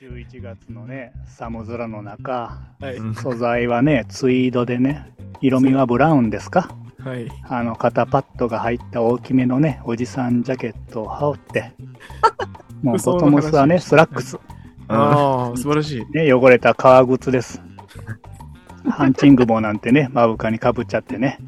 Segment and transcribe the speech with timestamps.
[0.00, 2.96] 11月のね、寒空の中、はい。
[3.14, 6.74] 素材はね、ツイードでね、色味はブラウンですか？
[6.98, 7.28] はい。
[7.44, 11.72] あの、肩パッドが入った大きめのね、おじさんジャケットを羽織って、
[12.82, 14.38] もうボトムスはね、スラックス。
[14.88, 16.04] ああ、素晴らしい。
[16.16, 17.62] ね、汚れた革靴です。
[18.88, 21.38] ハンチング帽なんてね、目深にかぶっちゃってね。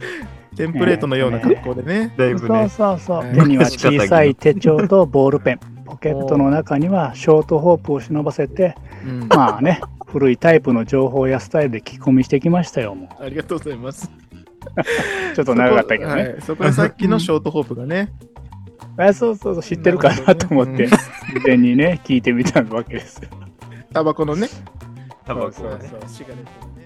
[0.56, 2.12] テンプレートのような格好でね。
[2.16, 2.68] そ うだいぶね。
[2.68, 3.24] そうそう。
[3.24, 5.60] ね手には小さい手帳とボールペン。
[5.84, 8.74] ポケットの中にはショートホープを忍ばせて、
[9.06, 9.28] うん。
[9.28, 14.10] まあね、古いタイプの情報やスタイルで聞き込みしてきましたよ、もありがとうございます。
[14.76, 15.34] う。
[15.36, 16.22] ちょっと長かったけどね。
[16.22, 16.36] はい。
[16.40, 18.12] そこでさっきのショートホープがね。
[18.96, 20.98] あそうそうそう、知ってるかなと思って、うん事
[21.46, 23.28] 前にね、聞いてみたわけですよ。
[23.92, 24.48] タバコのね。
[25.24, 25.78] タバコそう。
[25.80, 26.81] そう、シガレットのね。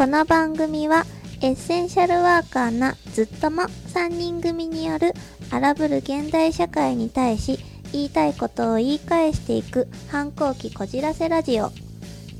[0.00, 1.04] この番組は
[1.42, 5.12] エッセンシャルワーカーなずっとも3人組による
[5.50, 7.58] 荒ぶる現代社会に対し
[7.92, 11.70] 言いたいことを言い返していく反抗期こじらせラジオ。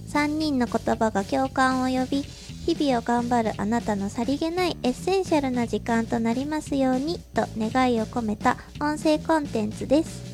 [0.08, 10.29] 3人の言葉が共感を呼び日々を頑張るあなたのさりげないエッセンシャルな時間となりますようにと願いを込めた音声コンテンツです。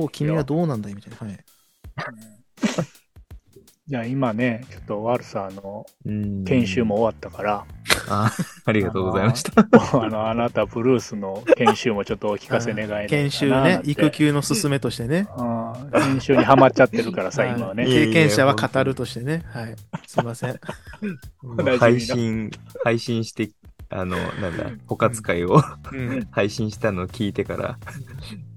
[0.00, 0.94] 方、君はどうなんだい？
[0.94, 1.26] みたいな。
[1.26, 1.44] はい。
[3.88, 7.64] じゃあ今ね、ちょっとワルサーのうん研修も終わったから、
[8.08, 8.32] あ、
[8.64, 9.52] ありがとうございました。
[9.60, 14.10] あの、あなたブルースの研修もちょっとお聞かせ願いないかな研修ね、育。
[14.10, 15.28] 休の勧めとしてね。
[15.38, 17.84] うん研修にはまっちゃってるからさ、はい今はね。
[17.86, 19.44] 経験者は語るとしてね。
[19.52, 19.76] はい。
[20.06, 20.58] すいません。
[21.78, 22.50] 配信、
[22.82, 23.50] 配信して、
[23.88, 26.26] あの、なんだ、枯渇会をうん。
[26.32, 27.78] 配信したのを聞いてから、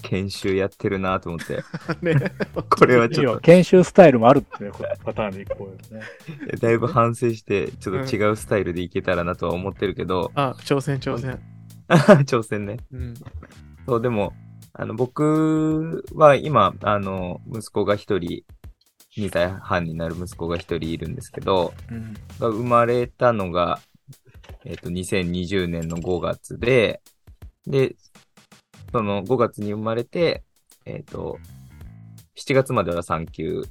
[0.02, 1.64] 研修やってるなと思って、
[2.02, 2.16] ね。
[2.70, 6.06] これはいちょっいよ研修スタイルもあるってね、これパターンでいこうよね。
[6.52, 11.40] と、だいぶ反省して、ちょっと違うスタイルでいけたらなとは思ってるけど、あ、挑戦挑戦。
[11.90, 12.78] 挑戦ね。
[12.92, 13.14] うん。
[13.86, 14.34] そう、でも、
[14.74, 18.44] あの、僕は今、あの、息子が一人、
[19.18, 22.14] 2歳半になる息子が一人いるんですけど、うん。
[22.40, 23.80] が生まれたのが、
[24.66, 27.02] えっ、と、2020年の5月で、
[27.66, 27.96] で、
[28.92, 30.44] その5月に生まれて、
[30.86, 31.38] えっ、と、
[32.36, 33.64] 7月までは産休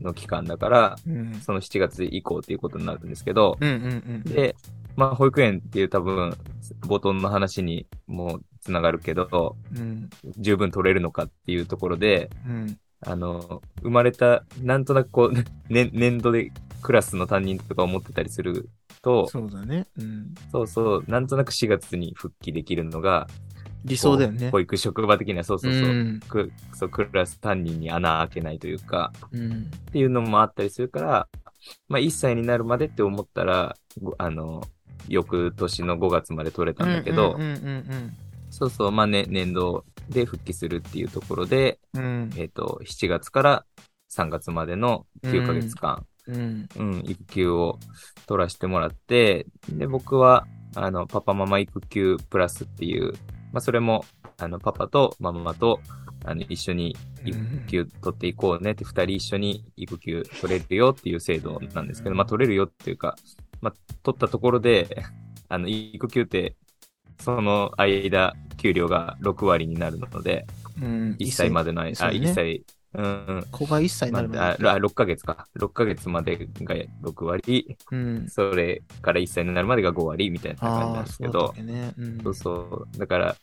[0.00, 1.34] の期間だから、うん。
[1.40, 3.86] その7月以降っていうことになるんですけど、うんうんう
[4.18, 4.22] ん。
[4.22, 4.56] で、
[4.96, 6.36] まあ、保育園っていう多分、
[6.80, 10.10] 冒頭の話にもつながるけど、うん。
[10.38, 12.78] 十分取れるのかっていうところで、うん。
[13.00, 15.32] あの、生まれた、なんとなくこう、
[15.72, 16.50] ね、年度で
[16.82, 18.68] クラスの担任とか思ってたりする
[19.02, 19.86] と、そうだね。
[19.98, 20.34] うん。
[20.50, 23.28] そうそう、なんとなく4月に復帰できるのが、
[23.86, 24.50] 理想だよね。
[24.50, 26.20] 保育職場的にはそうそうそう、ん。
[26.20, 29.52] くそうクラス担任に穴開けないというか、うん。
[29.52, 31.28] っていうのもあったりするから、
[31.88, 34.62] まあ1歳になるまでって思ったら、ごあの、
[35.08, 37.36] 翌年の5月まで取れたんだけど、
[38.50, 42.30] そうそう、まあね、年度で復帰するっていうところで、うんうん。
[42.36, 43.64] えっ、と、7月から
[44.10, 46.68] 3月までの9ヶ月間、うん。
[46.76, 47.78] うん、育休を
[48.26, 53.14] 取らせてもらって、で、僕は、あの、パパママ育休プラスっていう、
[53.56, 54.04] まあ、それも、
[54.36, 55.80] あの、パパとママと、
[56.26, 56.94] あの、一緒に
[57.24, 63.16] 育休取っていこうねって、二人一緒に育休取れるよっていう制度なんですけど、まあ、取れるよっていうか、
[63.62, 65.04] まあ、取ったところで、
[65.48, 66.54] あの、育休って、
[67.18, 70.44] その間、給料が6割になるので、
[70.78, 71.16] うん。
[71.18, 72.62] 1歳までの間、ね1歳、
[72.92, 74.62] うん、子が1歳になるまで。
[74.62, 75.48] まあ、あ6ヶ月か。
[75.54, 78.28] 6ヶ月までが6割、うん。
[78.28, 81.94] それから1歳になるまでが5割みたいな感じなんですけどそうね。
[81.96, 82.20] うん。
[82.22, 82.98] そうそう。
[82.98, 83.36] だから、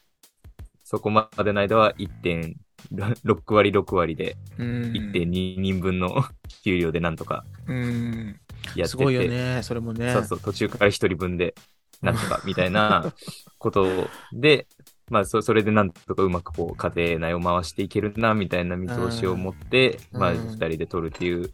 [0.84, 4.94] そこまでの間は1.6割6割で、うん。
[4.94, 5.26] 1.2
[5.58, 6.24] 人分の
[6.64, 8.40] 給料でなんとかうん。
[8.64, 10.12] やってて、すごいよね、それもね。
[10.14, 11.56] そうそう、途中から1人分で
[12.02, 13.14] なんとかみたいな
[13.58, 14.68] ことで、
[15.10, 21.52] まあそ、それでなんとかうまくこう家庭内を回していけるな、みたいな見通しを持って、まあ、うんうん二人で取るっていう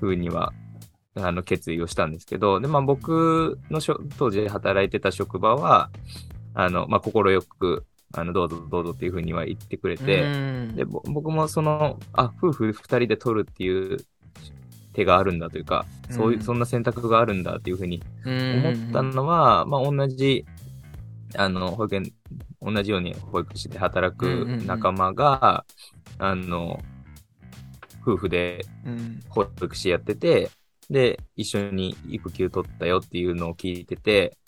[0.00, 0.52] 風には、
[1.16, 3.80] あの、決意をしたんですけど、で、まあ僕の
[4.18, 5.90] 当時働いてた職場は、
[6.54, 10.32] あの、まあ、心よく、あの、どうぞどうぞっていう風には言ってくれて、
[10.72, 10.76] うん。
[10.76, 13.98] で、ぼ僕もその、あ、夫婦二人で取るっていう
[14.92, 16.42] 手があるんだというか、そういうう、ん。
[16.42, 20.46] そんな選択があるんだっていう風に思思ったのは、まあ同じ、
[21.36, 22.12] あの、保育園、
[22.60, 25.66] 同じように保育士で働く仲間が、
[26.18, 26.80] あの、
[28.02, 29.20] 夫婦でうん。
[29.28, 30.50] 保育士やってて、
[30.90, 34.38] で、一緒に育休取ったよっていうのを聞いてて、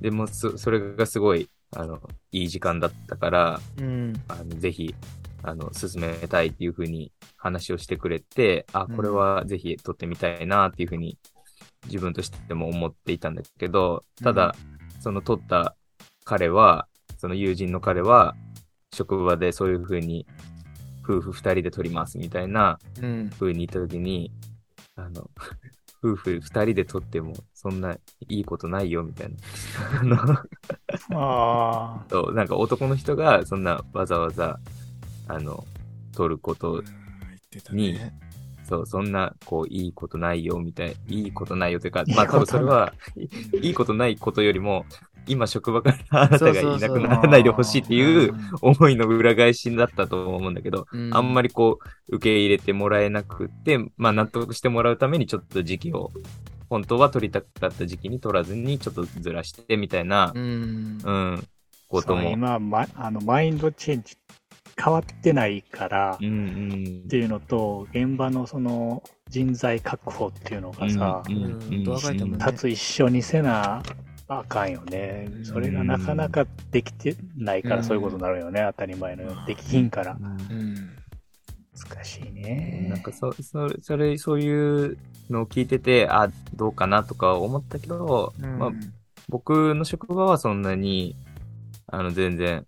[0.00, 2.00] でもそ、それがすごい、あの、
[2.32, 4.12] いい時間だったから、うん。
[4.28, 4.94] あのぜひ、
[5.42, 11.16] あの、進めたいっていうふうに話をしてくれて、あ、これはぜひ撮ってみたいなっていうふうに
[11.86, 14.54] 自分としても思っていたんだけど、ただ、
[15.00, 15.76] その撮った
[16.24, 16.88] 彼は、
[17.18, 18.34] その友人の彼は、
[18.92, 20.26] 職場でそういうふうに、
[21.02, 23.30] 夫婦二人で撮りますみたいなうん。
[23.30, 24.32] 風に言ったときに、
[24.96, 25.30] あの、
[26.02, 27.96] 夫婦二人で撮っても、そんな
[28.28, 29.36] いいことないよみたいな。
[31.12, 34.58] あの、あなんか男の人がそんなわざわざ、
[35.28, 35.64] あの、
[36.12, 36.82] 撮ること、
[37.72, 38.12] にね。
[38.70, 43.66] そう、そんな、こう、いいことないよ、みたい、いいことないよというか、まあ多分それは、い。
[43.66, 44.86] いいことないことよりも、
[45.26, 48.50] 今職場からあなたがいなくならないでほしいっていううん。
[48.62, 51.10] 思いの裏返しだったと思うんだけど、うん。
[51.12, 51.78] あんまりこ
[52.08, 56.12] う、受け入れてもらえなくて、まあ納得してもらうためにちょっと時期を、
[56.68, 60.98] 本当は取りたかった時期に取らずにちょっとずらしてみたいなう、ん。
[61.02, 61.44] うん、
[61.88, 62.30] ことそうも。
[62.30, 64.16] 今、ま、あの、マインドチェンジ
[64.82, 73.82] 変わってないから、うんうんっていうのと、現場のその人材確保っていうのがさ、うんうんどう考えてもね立つ一緒にせな
[74.28, 75.28] あかんよね。
[75.42, 78.64] それがなかなかできてないからうんそういうことになるよね。
[78.68, 79.46] 当たり前のように。
[79.46, 80.16] できひんから。
[80.20, 80.74] うん。
[81.88, 82.86] 難しいね。
[82.90, 84.98] なんかそ、それ、それ、そういう
[85.30, 88.70] のを聞いてて、あ、どうかなとか思ったけど、まあ、
[89.28, 91.16] 僕の職場はそんなに、
[91.86, 92.66] あの、全然、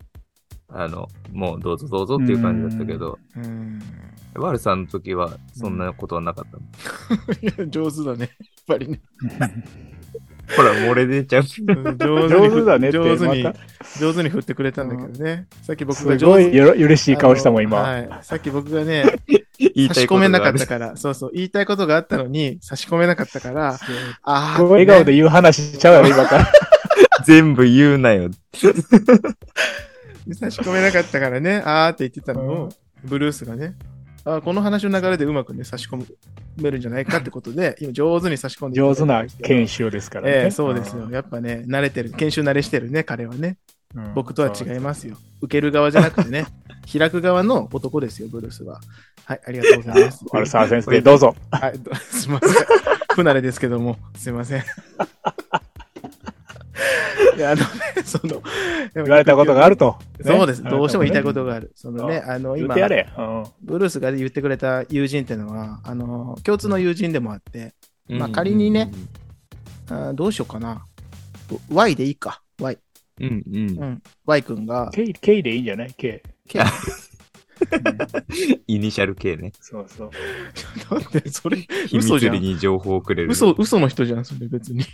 [0.75, 3.81] あの、もうどうぞどうぞっていう感じだったけど、うん。
[4.35, 6.47] ワルさんの時はそんなことはなかっ
[7.57, 8.21] た 上手だね。
[8.21, 8.29] やっ
[8.67, 9.01] ぱりね。
[10.57, 11.43] ほら、漏れ出ちゃう。
[11.43, 13.47] うん上上手だね上手に
[13.99, 15.47] 上手に振ってくれたんだけどね。
[15.63, 17.79] さっき僕すが上手ごいよろ嬉しい顔したもん、今。
[17.79, 18.09] はい。
[18.23, 19.05] さっき僕がね、
[19.59, 23.79] 言い差たいことがあるし込めなかったから、そうそう、言いたいことがあったのに、差し込めなかったから、
[24.23, 26.53] ああ、笑顔で言う話しちゃうやろ、今から。
[27.25, 28.31] 全部言うなよ。
[30.35, 32.69] 差し込めなかったからね、あーって言ってたのを、
[33.05, 33.75] ブルースがね、
[34.25, 36.07] あーこの話の流れでうまくね、差し込
[36.57, 40.33] めるんじゃないかってことで、 今上手に差し込んで上手な研修修ですからね。
[40.45, 41.09] ええそうですよ。
[41.11, 43.59] やっぱね、慣れてる、研修慣れしてるね、彼はね。
[43.95, 44.15] うん。
[44.15, 45.17] 僕とは違いますよ。
[45.41, 46.47] 受ける側じゃなくてね、
[46.91, 48.81] 開く側の男ですよ、ブルースは。
[49.25, 50.25] はい、ありがとうございます。
[50.33, 51.35] 丸沢先生、どうぞ。
[51.51, 52.51] はい、どすいません。
[53.15, 54.63] 不慣れですけども、すいません。
[57.45, 57.63] あのね、
[58.05, 58.43] その、
[58.95, 59.97] 言われたことがあると。
[60.25, 60.63] そうです。
[60.63, 61.73] ねどうしても言いたいことがある。
[61.75, 62.75] そのね、あの、今。
[62.75, 67.75] ブルースが言ってくれた友人っていうのは、あの、共通の友人でもあって、
[68.09, 68.91] まあ仮にね
[69.89, 70.85] あーどうしようかな。
[71.71, 72.43] Y でいいか。
[72.61, 72.79] Y。
[73.21, 73.57] うんうん。
[73.57, 74.03] うん。
[74.27, 76.23] Y 君が、K, K でいいんじゃない ?K。
[76.49, 76.67] K うん
[78.67, 79.53] イニシャル系ね。
[79.61, 80.11] そうそう。
[80.91, 81.59] なんでそれ、
[81.93, 82.43] 嘘じゃん裏。
[82.43, 83.31] に情報をくれる。
[83.31, 84.85] 嘘、嘘の人じゃん、それ別に。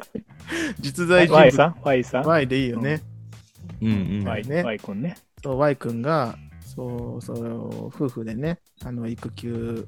[0.80, 1.56] 実在人 Y 物。
[1.56, 3.02] さん ?Y さん？Y でいいよね。
[3.80, 4.28] うんうん。
[4.28, 5.16] Y ね Y 君ね。
[5.42, 9.86] そう Y 君が、そう、そう、夫婦でね、あの、育休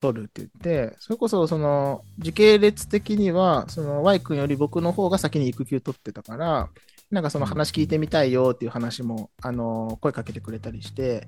[0.00, 6.68] 取るって言って、それこそ、その、時系列的には、その Y 君より僕の方が先に育休取ってたから、
[7.10, 11.26] なんかその話聞いてみたいよっていう話も、あの、声かけてくれたりして、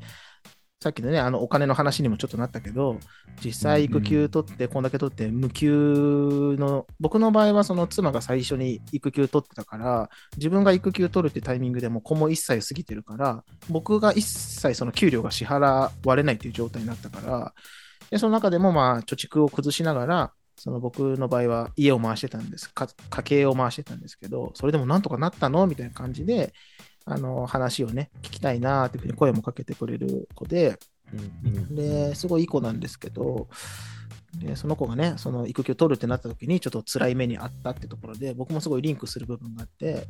[0.82, 2.98] さっきのね、あの、お金の話にもちょっとなったけど、
[3.42, 17.54] 実際育休取って、こんだけ取って、無給の、僕の場合はその妻が最初に育休取ってたから、自分が育休取るってタイミングでも子も1歳過ぎてるから、僕が一切その給料が支払われないっていう状態になったから、
[18.10, 22.88] でその中でもまあ貯蓄を崩しながら、その僕の場合は家を回してたんです、家
[23.22, 26.52] 計を回してたんですけど、それでもなんとかなったのみたいな感じで、
[27.06, 30.78] あの話をね、聞きたいなーっていうふうに声もかけてくれる子で、
[31.70, 33.48] で、すごいいい子なんですけど、
[34.40, 40.06] でその子がね、その育休取るってなった時にちょっと辛い目にあったってところで、僕もすごいリンクする部分があって、で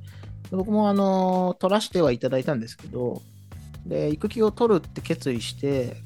[0.53, 3.23] 僕もあの取らしてはいただいたんですけど、
[3.85, 5.97] で、育休を取るって決意して、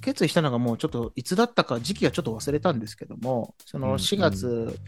[0.00, 4.78] 決意したのがもうちょっといつだったか時期はちょっと忘れたんですけども、その4月、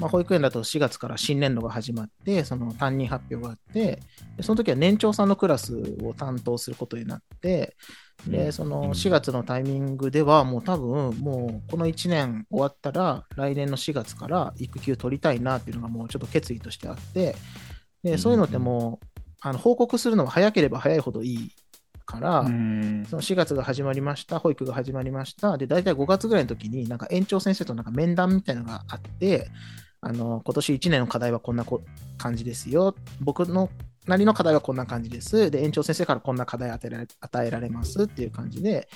[0.00, 4.00] まあ、保育園だと4月から新年度が始まって、その担任発表があって、
[4.36, 7.76] でその時は年長さんのクラスを担当することになって、
[8.26, 17.36] で、その4月のタイミングでは、もう多分、もうこの1年終わったら、来年の4月から育休取りたいなっていうのがもうちょっと決意としてあって、
[18.02, 21.52] で、そういうのってもう、あの報告するのは早ければ早いほどいい
[22.04, 23.06] から、うん。
[23.08, 25.56] その4月が始まりました、保育が始まりました。
[25.56, 29.48] で、大体5月ぐらいの時に、なんか園長先生となんか面談みたいなのがあって、
[30.02, 31.82] あの、今年1年の課題はこんなこ
[32.18, 32.94] 感じですよ。
[33.20, 33.68] 僕の
[34.06, 35.50] なりの課題はこんな感じです。
[35.50, 38.88] で、園長先生からこんな課題与えられ与えられますっていう感じで、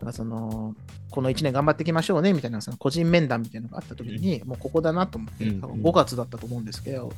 [0.00, 0.74] なんかその、
[1.10, 7.12] この1年頑張っていきましょうねみたいな、その個人面談みたいなのがあった時に、もうここだなと思って、うん多分5月だったと思うんですけど、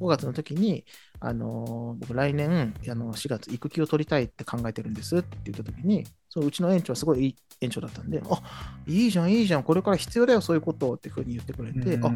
[0.00, 0.84] 5月の時に、
[1.20, 8.42] あのー僕来年、あの、4月育休を取りたいって考えてるんですって言った時に、そのうちの園長はすごいいい園長だったんで、あ、
[8.86, 12.12] いいじゃん、いいじゃん、これから必要だよ、そういうことっていうふうに言ってくれて、あ、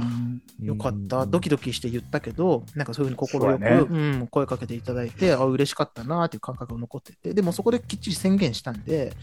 [0.63, 9.15] よかった、ドキドキして言ったけど、なんかそういうふうに心よく、そうだうん、声かけていただいて、あ、嬉しかったなっていう感覚が残ってて、でもそこできっちり宣言したんで、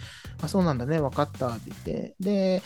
[0.41, 2.63] あ、そうなんだね、分かったって言って、で、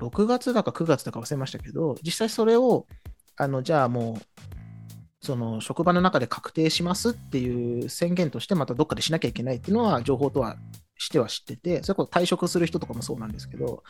[0.00, 2.86] 6月だか9月だか忘れましたけど、実際それを、
[3.36, 4.22] あの、じゃあもう、
[5.28, 10.56] その職場の中で確定しますっていう宣言としてまたどっかでしなきゃいけないっていうのは情報とは
[10.96, 13.82] しては知ってて、それこそ退職する人とかもそうなんですけど、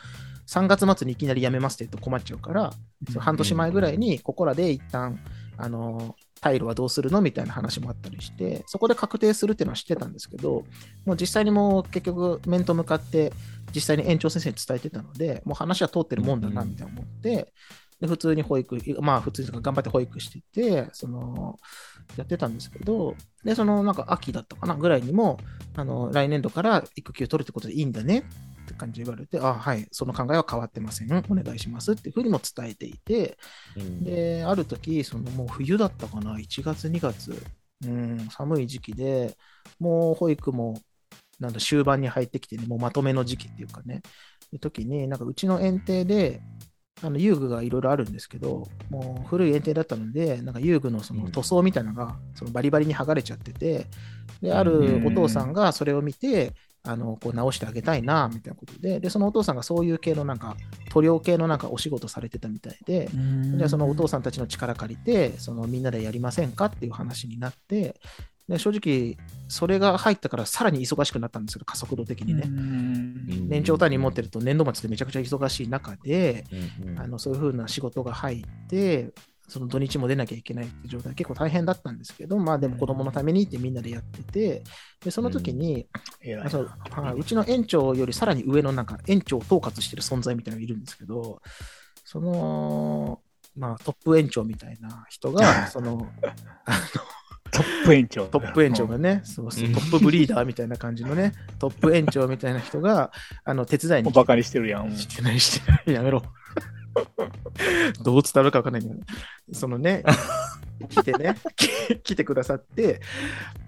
[0.47, 2.73] 3月末にいきなり辞めますって言うと困っちゃうから、
[3.07, 5.17] その半年前ぐらいにここらで一旦、
[5.55, 10.65] あの、退路はどうするのみたいな話もあったりして、そこで確定するっていうのは知ってたんですけど、
[11.05, 13.31] もう実際にもう結局面と向かって
[13.73, 17.53] 実際に園長先生に伝えてたので、もう話は通ってるもんだなみたいな思って、
[17.99, 21.57] で普通に保育、まあ普通に頑張って保育してて、その、
[22.15, 25.37] やってたんですけど、で、そのなんか秋だったかなぐらいにも、
[25.75, 28.19] あの、来年度から育休取るってことでいいんだね
[28.63, 31.11] って感じで言われて、あ、はい、その考えは変わってません。
[31.11, 33.37] お願いしますっていうふうにも伝えていて、
[33.75, 37.35] うんで、ある時、そのもう冬だったかな、1月、2月、
[37.85, 39.37] うん、寒い時期で、
[39.79, 40.79] もう保育も、
[41.39, 44.01] なんだ、終盤に入ってきてね、もうまとめの時期っていうかね、
[44.59, 46.41] 時に、なんかうちの園庭で、
[47.01, 53.87] あの遊具がいろいろあるんですけど、もう古い園庭だったので、なんか遊具のその塗装みたいなのが、そのバリバリに剥がれちゃってて、
[54.41, 56.53] で、あるお父さんがそれを見て、
[56.83, 60.55] あの、こう直してあげたいな、みたいなことで、で、そのお父さんがそういう系のなんか、
[60.89, 63.09] 塗料系のなんかお仕事されてたみたいで、
[63.57, 67.99] で、そのお父さんたちの力借りて、そのみんなでやりませんかっていう話になって、
[68.49, 72.43] で正直、それが入ったからさらに忙しくなったんですけど、加速度的にね。
[73.47, 76.45] 年長単位持ってると年度末でめちゃくちゃ忙しい中で、
[76.81, 76.99] うんうん。
[76.99, 79.11] あのそういう風な仕事が入って、
[79.47, 84.63] その土日も出なきゃいけないって状態、結構大変だったんですけど、まあでも子供のためにってみんなでやってて、
[85.03, 85.87] で、その時に、
[86.43, 91.41] あそうちの園長よりさらに上のなんか園長を統括してる存在みたいなのがいるんですけど、
[92.03, 93.21] その、
[93.55, 96.07] まあトップ園長みたいな人が、 その、
[97.51, 98.25] トップ園長。
[98.27, 103.11] トップ園長がね、そうそううんトップブリーダーみたいな感じのね、トップ園長みたいな人が、
[103.43, 104.95] あの、手伝いにバカにしてるやん。
[104.95, 106.23] してない、してない、やめろ。
[108.03, 108.95] どう伝わるかわかんないけど、
[109.53, 110.03] そのね、
[110.89, 113.01] 来てね、来 来てくださって、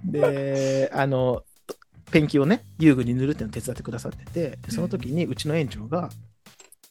[0.04, 1.44] で、あの、
[2.12, 6.10] ペンキをね、遊具に塗るっていうのを手伝ってくださってて、でその時にうちの園長が、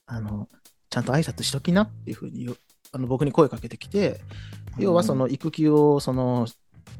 [0.06, 0.48] あの、
[0.88, 2.56] ちゃんと挨拶しときなっていうふうによ
[2.92, 4.20] あの僕に声かけてきて、
[4.78, 6.46] 要はその育休をその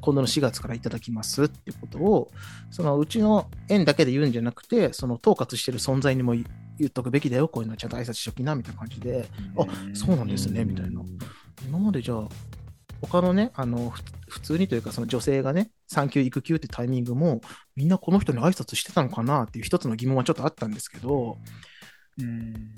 [0.01, 2.31] 今度の4月からいただきますってことを、
[2.71, 6.45] そのうちの園だけで言うんじゃなくて、その統括してる存在にも言
[6.79, 11.03] 言っとくべきだよ、こういうのはちゃんと挨拶しときなみたいな感じで、あそうなんですね、みたいな。
[11.67, 12.29] 今までじゃあ、
[13.03, 17.43] 他のね、あの、ふ普通にというか、その女性がね、産休育休ってタイミングも、
[17.77, 21.70] みんなこの人に挨拶してたのかなっていう一つの疑問はちょっとあったんですけど、うん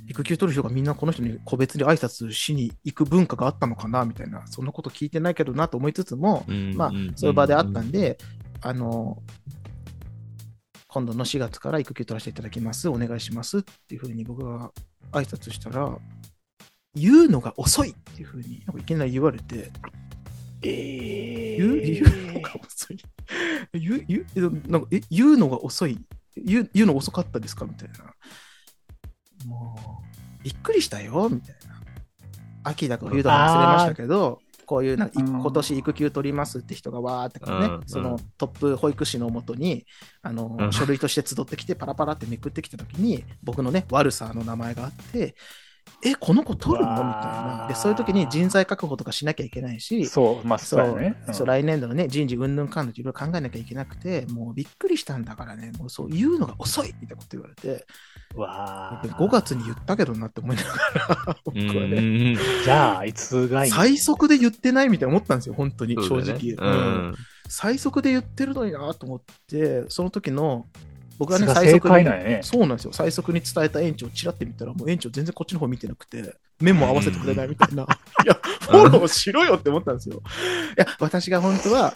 [0.08, 6.44] 育休取る人がみんなこの人に個別で挨拶しに行く文化があったのかなみたいな、そんなこと聞いてないけどなと思いつつも、
[6.76, 8.18] まあ、そういう場であったんで、
[8.60, 9.22] あの、
[10.88, 14.70] 今度の4月から育休取らせていただきます、お願いしますっていうふうに僕が
[15.12, 15.96] 挨拶したら、
[16.94, 19.70] 言うのが遅いっていうふうになんかいきなり言われて、
[20.62, 21.80] え言う？
[21.80, 22.98] 言うのが遅い？
[23.72, 24.04] 言う？
[24.06, 24.26] 言う？
[24.36, 25.98] えなんかえ言うのが遅い？
[26.36, 26.70] 言う。
[26.74, 27.64] 言うの遅かったですか？
[27.64, 28.14] みたいな。
[29.46, 30.02] も
[30.40, 31.72] う、びっくりしたよみたいな。
[32.64, 35.40] 秋だか冬だか忘れましたけど、こういうなんかいうん。
[35.40, 37.82] 今年育休取りますって人がわーってね、うん。
[37.86, 39.84] そのトップ保育士のもとに
[40.22, 40.72] あの、うん。
[40.72, 45.34] 書類として集ってきてパラパラってめくってきたときに僕のね悪さの名前があって
[46.04, 46.92] えこの子取るの？
[46.92, 47.66] みたいな。
[47.68, 51.16] でそういう時に人材確保とかしなきゃいけないしそう、まあ、そそううやね。
[51.32, 57.86] そう来年度のね、人事うんぬんかんぬんいろいろ考えなきゃいけなくて、もうびっくりしたんだからね、もうそう言うのが遅いみたいなこと言われて、
[58.34, 59.06] わあ。
[59.06, 60.68] 5月に言ったけどなって思いなが
[61.28, 66.02] ら、 僕はね、じゃあ、いつがいい最速で言ってないみたいな思ったんですよ、本当に、ね。
[66.02, 67.14] 直、ううんん。
[67.48, 70.66] 最速で言ってるのになと思って、その時の、
[71.22, 72.40] 僕はね、最速にね。
[72.42, 72.92] そうなんですよ。
[72.92, 77.84] 最速に伝えた園長をちらって見たら、もう園長全然こっちの方見てなくて、目も合わせてくれないみたいな。
[78.24, 80.20] いや、フォローしろよって思ったんですよ。
[80.76, 81.94] いや、私が本当は、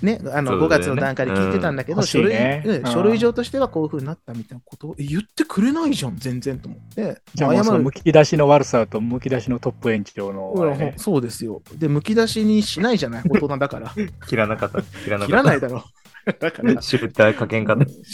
[0.00, 7.20] ね、あの、5そうだよね月の段階で聞いてたんだけど、うん書類、ねうんうん書類上としてはこういう風になったみたいなことをえ言ってくれないじゃん、全然と思って。
[7.34, 11.60] じゃあ謝るむき出しの悪さとむき出しのトップ園長の、ねそうですよ。
[11.76, 13.92] で、むき出しにしないじゃない、大人だから。
[14.26, 14.82] 切らなかった。
[14.82, 15.26] 切らなかった。
[15.26, 15.84] 切らないだろ。
[16.38, 17.86] だから、 シュレッダーかけんかった。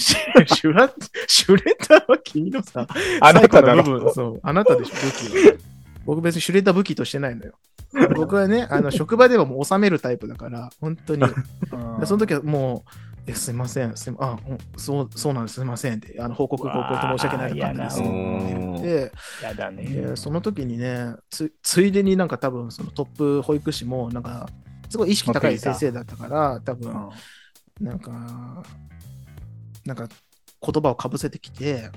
[0.55, 2.87] シュレッダーは君のさ、
[3.21, 5.59] あなただろそう、あなたでしょ、武器は。
[6.05, 7.53] 僕別にシュレッダー武器としてないのよ。
[8.15, 11.23] 僕はね、あの、職場ではもう収めるタイプだから、本当に。
[12.01, 12.91] でその時はもう、
[13.31, 18.03] えすいません、すいまあ、うんそう、そうなんです、すいませんって、あの、報告が遅れて申し訳ないかったですっ
[18.83, 19.13] て
[19.45, 19.85] やだね。
[19.85, 24.49] でその時にねつ、ついでになんか多分そのトップ保育士も、なんか、
[24.89, 27.09] すごい意識高い先生だったから、多分、うん
[27.81, 28.65] なんか、
[29.85, 30.09] なんか
[30.61, 31.91] 言葉をかぶせてきて、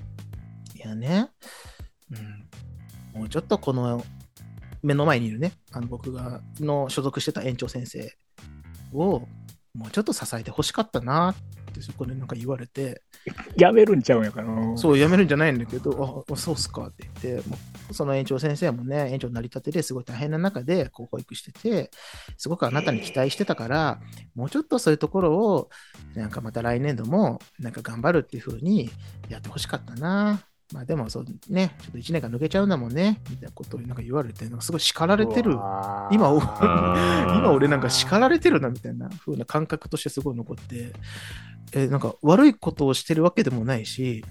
[0.75, 1.29] いやね、
[3.13, 4.03] うん、もうちょっとこの
[4.83, 8.11] 目の前にいるね、あの僕がの所属してた園長先生
[8.93, 9.27] を、
[9.73, 11.35] もうちょっと支えてほしかったなっ
[11.71, 13.01] てそこでなんか言われて、
[13.57, 14.47] やめるんちゃうんやから。
[14.47, 17.57] うんそう、辞めるんじゃないんだけど、あ、そうっすかって言って、も
[17.89, 21.91] うその園長先生もね、園長になりたてですごい大変な中で、こう、保育してて、
[22.37, 23.99] すごくあなたに期待してたから、
[24.35, 25.69] もうちょっとそういうところを、
[26.15, 28.89] なんかまた来年度も、なんか頑張るっていう風に
[29.29, 30.41] やってほしかったな。
[30.71, 35.51] まあでもそうね、ちょっと1年間抜けちゃうんだもんね、みたいなことをなんか言われて、なんかすごい叱られてる。
[35.51, 39.09] 今 今俺なんか叱られてるなみたいな。
[39.09, 40.93] 風な感覚としてすごい残って、
[41.73, 44.23] えなんか悪いことをしてるわけでもないし、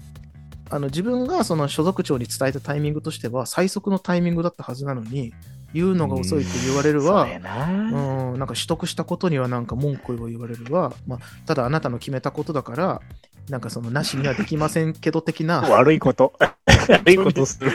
[0.69, 5.33] あの自分がその所属長に伝えたタイミングとしては最速のタイミングだったはずなのに、
[5.73, 7.23] 言うのが遅いって言われるわ。
[7.23, 13.01] うん、なんか取得したことにはなんか文句を言われるわ、まあ、ただあなたの決めたことだから、
[13.51, 16.33] なんかそのなしにはできませんけど的な、 悪いこと。
[16.87, 17.69] 悪いことする。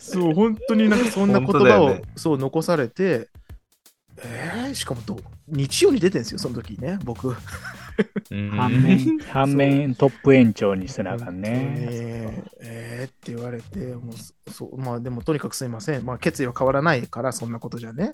[0.00, 3.28] そう、本当になんかそんな言葉を、よねそう残されて、
[4.16, 7.28] えー、しかもど日曜に出てんですよ、その時ね、僕。
[7.28, 11.76] うん反面、反面トップ園長にせなあかんね。
[11.76, 14.14] えーえーって言われて、もう
[14.48, 16.06] そそう、まあでもとにかくすいません。
[16.06, 18.12] まあ決意は変わらないから、そんなことじゃね。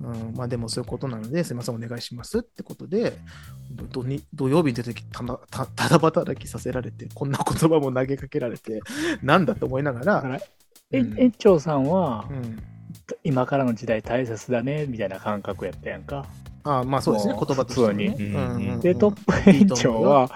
[0.00, 3.18] うん、まあでもそういうことなので、すいません、お願いしますってことで、
[3.70, 8.80] ど土に土曜日に出てきただた ただ働きさせられて、こんな言葉も投げかけられて、
[9.22, 10.40] なんだと思いながら
[10.92, 11.18] えうん。
[11.18, 12.62] 園長さんはう、ん、
[13.24, 16.26] 今からの時代大切だね、みたいな感覚やったやんか。
[16.78, 18.14] あまあそうですね、言葉としてはね。
[18.80, 20.30] で、トップ園長は、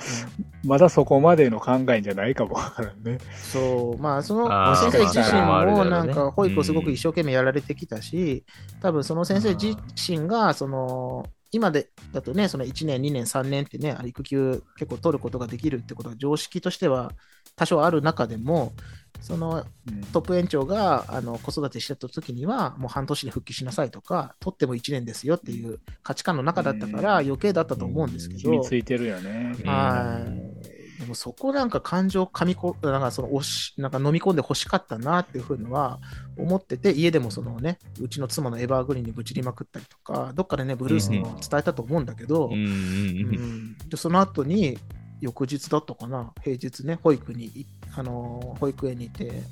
[0.64, 3.18] まだそこまでの考えじゃないかもわからんね。
[3.34, 8.44] そう、まあ、その先生自身も、なんか、保育をすごく一生懸命やられてきたし、
[8.80, 17.12] 多分その先生自身が、その、今でだとね、その1年、2年、3年ってね、育休結構取ることができるってことが常識としては
[17.56, 18.72] 多少ある中でも、
[19.20, 19.64] その
[20.12, 29.54] トップ園長があの子育てしてた時には、もう半年で復帰しなさいとか、取っても1年ですよっていう価値観の中だったから余計だったと思うんですけど、染みついてるよね。
[29.60, 30.53] うんはい。
[30.98, 35.98] でもそこなんか感情噛みこ、なんかその押し、なんか飲み込んで欲しかったなっていうふうのは
[36.38, 44.78] 思ってて、家でもそのね、うちの妻のエバーグリーンにぶちりまくったりとか、どっかでね、ブルースにも伝えたと思うんだけど、うんでその後に、
[45.20, 49.42] 翌日だったかな、平日ね、保育にい、あのー保育園にいて、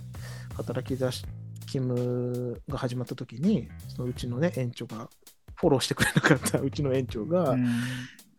[0.55, 1.25] 働き出し、
[1.67, 5.09] 勤務が始まった時に、そのうちのね、園長が、
[5.55, 7.67] フォローしてくれなかったうちの園長が、うん。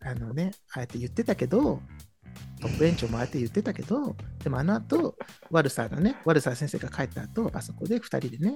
[0.05, 1.81] あのね、あえて言ってたけど、
[2.61, 5.17] トップ園長もあえて言ってたけど、でもあの後、
[5.51, 8.55] ワルサーがね、ワルサー先生が帰った後、あそこで2人でね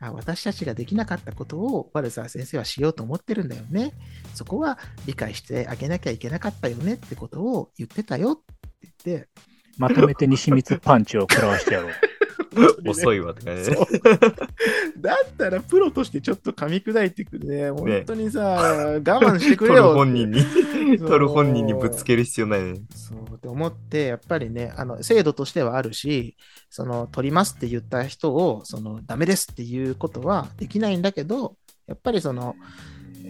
[0.00, 3.92] あ、私たちができなかったことをワルサー先生はしようと思ってるんだよね。
[4.34, 8.42] そこは理解してあげなきゃいけなかったよねってことを言ってたよって
[9.04, 9.28] 言って、
[9.78, 11.92] まとめて西光パンチを食らわしてやろう。
[12.86, 13.76] 遅いわって感じね。
[14.98, 19.82] だったらプロとしてちょっと噛み砕いてくれ、本当にさ、我慢してくれよ。
[19.82, 22.80] 取る本人に、取る本人にぶつける必要ないね。
[22.94, 23.18] そう。
[23.34, 26.36] って思って、やっぱりね、あの制度としてはあるし、
[26.70, 32.56] その取りますって言った人を、そのダメですっていうことはできないんだけど、やっぱりその、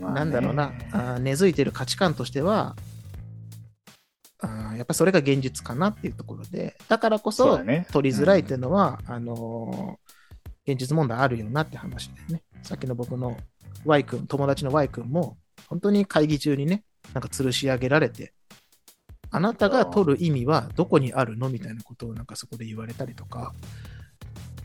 [0.00, 0.72] なんだろうな、
[1.20, 2.76] 根付いてる価値観としては、
[4.76, 7.58] やっぱそれが現実かなっていうところで、だからこそ
[7.92, 10.14] 取りづらいっていうのは、あのー
[10.66, 12.42] 現実問題あるよなって話だよね。
[12.62, 13.36] さっきの僕の
[13.84, 15.36] Y 君、友達の Y 君も、
[15.68, 18.32] 本当に会議中にね、なんか吊るし上げられて、
[19.30, 23.52] あなたが取る意味はどこにあるのみたいなことをなんかそこで言われたりとか。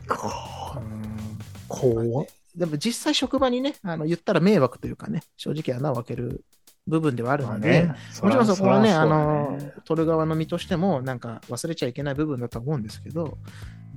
[0.08, 0.80] う。
[0.80, 2.26] ん。
[2.56, 6.44] でも実際職場にね、あの言ったら迷惑というかね、正直穴を開ける
[6.86, 7.88] 部分ではあるので、
[8.22, 13.38] もちろんそこはね、あの、取る側の身としても、なんか忘れちゃいけない部分だと思うんですけど、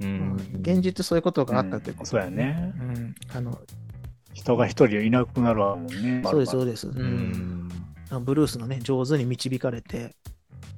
[0.01, 0.37] ううんん。
[0.61, 2.73] 現実そういうことがあったということ、そうやね。
[2.79, 3.59] うん、あの、
[4.33, 6.21] 人が一人いなくなるわもんね。
[6.23, 6.87] そうです、そうです。
[6.87, 6.91] う。
[6.91, 7.69] うん
[8.21, 10.15] ブルースのね、上手に導かれて、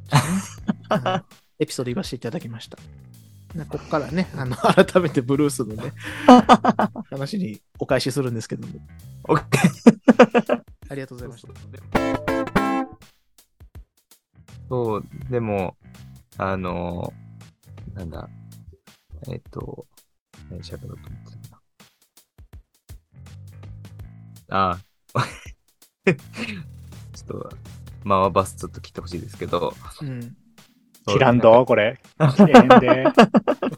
[1.59, 2.77] エピソード言わせていただきました。
[3.55, 5.93] なここからね、あの、改めてブルースのね、
[7.09, 8.79] 話にお返しするんですけども。
[10.89, 11.53] ありがとうございました。
[14.69, 15.75] そう、でも、
[16.37, 17.13] あの、
[17.93, 18.29] なんだ、
[19.29, 19.85] えっ、と、
[20.49, 21.61] 何喋ろうと思ってた。
[24.49, 24.79] ああ。
[27.13, 27.49] ちょっと、
[28.03, 29.73] まあバスちょっと切ってほしいですけど。
[30.01, 30.35] うん。
[31.07, 31.99] 切らんど、これ。
[32.35, 33.05] 切れんで。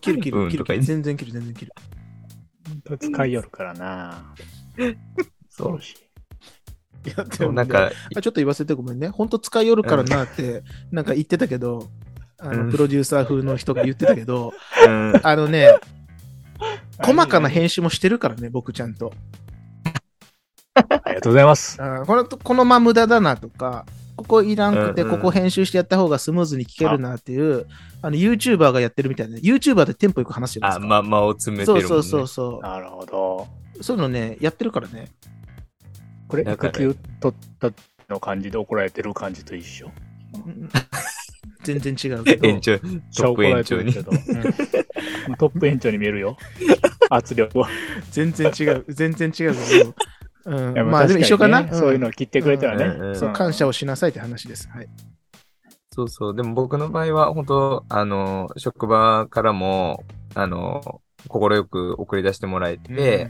[0.02, 1.74] 切る切る切るうんとか全然切る全然切る。
[3.00, 4.36] 使いよるからな。
[5.50, 5.80] そう。
[7.16, 9.10] や、でも、ね、そうなんか、あちょっと言わせてごめんね。
[9.10, 11.90] 本当使いよるからなって、なんか言ってたけど、
[12.40, 14.54] あの、うんプロデューサー風の人が言ってたけど、
[14.86, 15.14] うん。
[15.24, 15.78] あのね、
[17.00, 19.14] 細かな編集もしてるからね、僕ちゃんと。
[20.76, 21.82] ありがとうございます。
[21.82, 27.66] あこの、このま無駄だなとか、ここいらんくて、うんうんここ編集してやった方がスムーズに聞けるなっていう、
[28.02, 31.88] あの、YouTuber がやってるみたいな、YouTuber でテンポよく話してるんですあ、かまあ、間を詰めてるもん、ね。
[31.88, 33.48] そうそうそうそなるほど。
[33.80, 33.84] う。
[33.84, 35.12] そういうのね、やってるからね。
[36.28, 37.72] これ、だから育休取った
[38.10, 39.92] の感じで怒られてる感じと一緒？
[40.46, 40.70] う ん
[41.64, 42.48] 全然違うけど。
[42.48, 43.86] 延長、トップ延長に。
[43.86, 44.86] めっちゃ怒られてるけど
[45.38, 46.38] トップ延長に見えるよ。
[47.10, 47.70] 圧力は。
[48.12, 48.86] 全然違う。
[48.88, 49.94] 全然違うけど。
[50.46, 51.64] うんいやまあでも一緒かな？
[51.64, 52.86] 確にねそういうのを切ってくれたらね。
[52.86, 54.70] うんうんそう、感謝をしなさいって話です。
[54.70, 54.88] はい。
[55.92, 56.36] そうそう。
[56.36, 60.04] でも僕の場合は、本当あの、職場からも、
[60.36, 63.30] あの、心よく送り出してもらえて、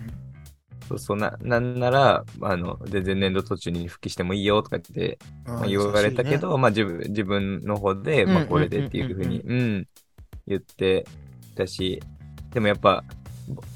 [0.87, 9.87] そうそうな、なんなら、あの、全然年度途中に復帰してもいいよとかって、うん、まあ、言われたけど、まあ自分、自分の方で、まあうんこれでっていうふうに、うん、
[10.47, 11.05] 言って
[11.55, 12.01] たし、
[12.51, 13.03] でもやっぱ、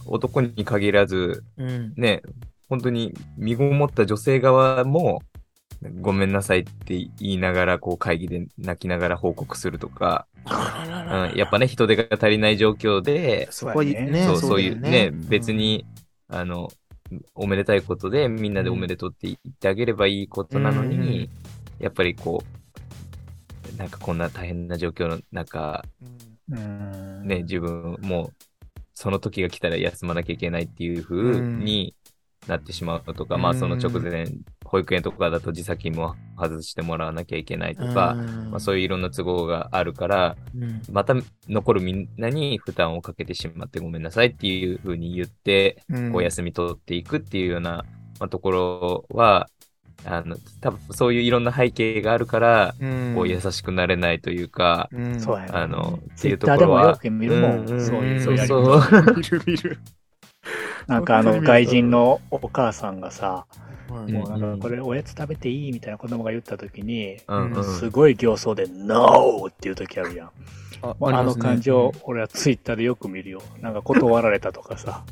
[0.06, 1.94] 男に限らず、うん。
[1.96, 2.22] ね、
[2.70, 5.22] 本当に身ごもった女性側も、
[6.00, 15.86] ごめんなさいって言いながら、こう会議で泣きながら報告するとか、うん、やっぱね、人手が足りない状況で、そこはね、そう、そそうういうね、別、に、
[16.28, 16.70] あの、
[17.36, 21.30] おめでたいことで、みんなでおめでとうって言ってあげればいいことなのに、
[21.80, 22.44] やっぱりこ
[23.74, 25.84] う、なんかこんな大変な状況の中、
[26.50, 27.28] うん。
[27.28, 28.34] ね、自分もう、
[28.94, 31.96] その時が来たら休まなきゃいけないっていう風に
[32.48, 34.28] なってしまうとか、うんまあその直前、
[34.72, 38.16] 保育園とかだと自殺金も外してもらわなきゃいけないとか、
[38.50, 40.82] まあそういういろんな都合があるから、うん。
[40.90, 41.14] また
[41.50, 46.12] 残るみんなに負担をかけてしまってごめんなさいっていう風に言って、うん。
[46.14, 47.84] こう休み取っていくっていうような、
[48.22, 49.50] まあ、ところは、
[50.06, 53.12] あの、多分そういういろんな背景があるから、うん。
[53.14, 55.20] こう優しくなれないというか、うん。
[55.20, 55.50] そうやね。
[55.52, 57.52] あの、っていうところはターでもよ、く見るもん。
[57.52, 57.70] うん。
[57.72, 58.80] うんそういうそうそう。
[58.80, 59.80] 方 見る見る。
[60.88, 67.64] なんかあの、外人のお母さんがさ、はいもうなんかこれおやつ食べていいみたいな子供が言った時に、うんうん。
[67.64, 69.48] すごい形相で NO!
[69.50, 70.32] っていう時あるやん。
[70.84, 73.42] ああの感じを、俺はツイッターでよく見るよ。
[73.62, 75.04] なんか断られたとかさ、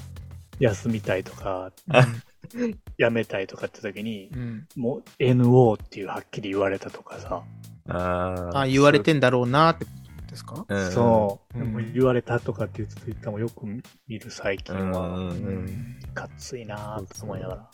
[0.60, 1.72] 休みたいとか、
[2.98, 4.66] 辞めたいとかって時に、うん。
[4.76, 7.42] もう NO っていうはっきり言われたとかさ、
[7.88, 8.58] あー。
[8.58, 9.90] あ、言われてんだろうなってこ
[10.26, 10.64] とですか？
[10.68, 11.72] うんそう、うん。
[11.72, 13.64] もう言われたとかっていうツイッターもよく
[14.08, 17.70] 見る最近うんは、うんかっついなぁと思いながら。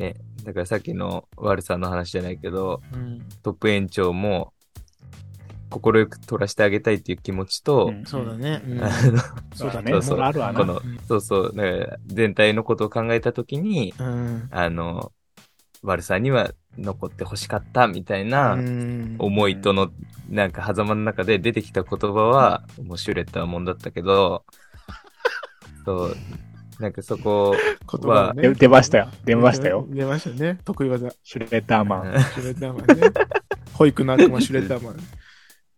[0.00, 3.20] ね、だからさっきの悪さの話じゃないけど、うん。
[3.42, 4.54] トップ園長も、
[5.68, 8.06] 心よく取らせてあげたいっていう気持ちと、うん。
[8.06, 8.62] そうだね。
[8.66, 8.82] うん。
[8.82, 9.18] あの、
[9.54, 10.20] そうだね、そうそう。
[10.20, 10.58] あるわな。
[10.58, 14.48] この、そうそう、だから全体のことを考えたときに、うん。
[14.50, 15.12] あの、
[15.82, 19.16] 悪さには残って欲しかったみたいなうん。
[19.18, 19.90] 思いとの、
[20.30, 24.46] なんか狭間の中で出てきた言葉は、もうシュレッダーもんだったけど、
[25.84, 26.16] そう、
[26.80, 29.08] なんかそこ言葉をねで出ましたよ。
[29.24, 29.86] 出ましたよ。
[29.88, 30.58] 出ましたね。
[30.64, 31.10] 得意技。
[31.22, 32.20] シュレッダーマン。
[32.34, 33.12] シュレッダーマンね。
[33.74, 34.96] 保育の悪魔シュレッダーマン。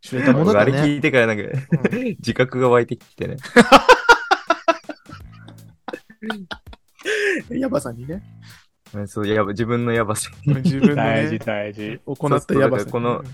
[0.01, 0.65] シュレッダーもんだあ。
[0.65, 3.37] れ聞いてからなんか、うん自覚が湧いてきてね。
[7.51, 8.23] ヤバさんにね。
[8.95, 12.01] うんそう、やば、自分のやばさ自分の大事ね、大事。
[12.07, 12.47] 行ったヤバさに。
[12.47, 13.25] そうそうだからこの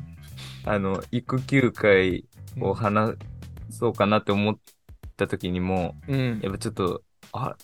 [0.64, 2.26] あの、育休会
[2.60, 3.16] を話
[3.70, 4.58] そうかなって思っ
[5.16, 6.40] た時にも、うん。
[6.42, 7.56] やっぱちょっと、あ、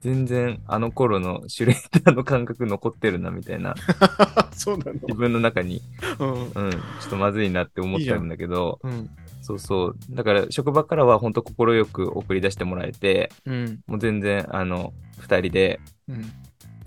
[0.00, 3.74] 全然あの頃のシュレッダーの感覚残ってるな、みたいな。
[4.52, 5.80] そうな自分の中に、
[6.18, 6.44] の。
[6.54, 8.90] うん、ちょっとまずいなって思ったんだけど、うん。
[8.90, 9.10] うん。
[9.42, 9.96] そうそう。
[10.10, 13.80] だから、職場からは本当心よく送り出してもらえて、うん。
[13.86, 16.32] もう全然、あの、二人で、うん。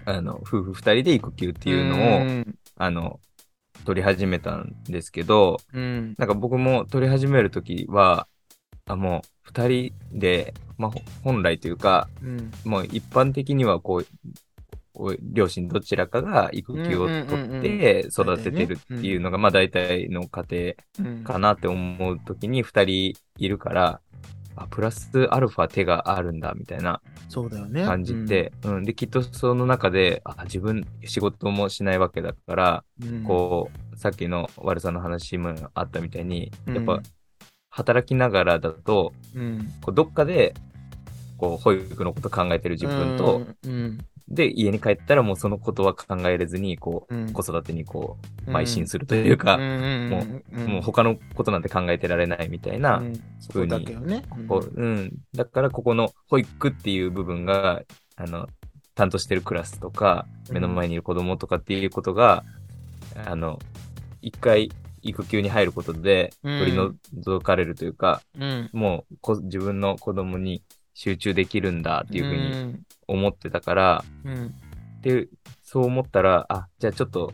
[0.05, 2.55] あの、夫婦二人で育休っていうのを、うん。
[2.75, 3.19] あの、
[3.85, 6.15] 取り始めたんですけど、うん。
[6.17, 8.27] なんか僕も撮り始めるときは、
[8.85, 12.51] あ、もう、二人で、まあ、ほ本来というか、うん。
[12.65, 14.07] もう一般的にはこう、
[14.97, 24.01] お両親どちらかが育休を取って育ててるっていうのが、まあ大体の家うん庭かなって思うときに二人いるから、
[24.55, 27.01] あ、プラスアルファ手があるんだみたいな。
[27.85, 37.03] 感じて、うん、で、きっとその中で、あ、自分仕事もしないわけだから、うん、こう、さっきの悪さの話もあったみたいに、やっぱうん、
[37.75, 40.53] 働きながらだと、うん、こうどっかで、
[41.37, 43.97] こう、保育のこと考えてる自分と、うん、
[44.29, 47.33] で、家に帰ったらもうそのことは考えれずに、こう、うん。
[47.33, 50.25] 子育てにこう、邁進するというか、も
[50.67, 53.13] もう他のことなんて考えてられないみたいな、うん。
[53.41, 54.23] そこだけをね。
[54.75, 55.11] うん。
[55.35, 57.83] だから、ここの保育っていう部分が、
[58.15, 58.47] あの、
[58.93, 62.45] 担当してるクラスとか、目の前にいる子供とかっていうことが、
[63.25, 63.59] あの、
[64.21, 64.71] 一回
[65.05, 66.77] 育休に入ることでうん取り
[67.13, 68.69] 除かれるというか、うん。
[68.73, 70.63] もうこ自分の子供に
[70.93, 72.79] 集中できるんだっていうふうにに。
[73.07, 74.55] 思ってたから、うん。
[75.01, 75.27] で、
[75.63, 77.31] そう思ったら、あ、じゃあちょっと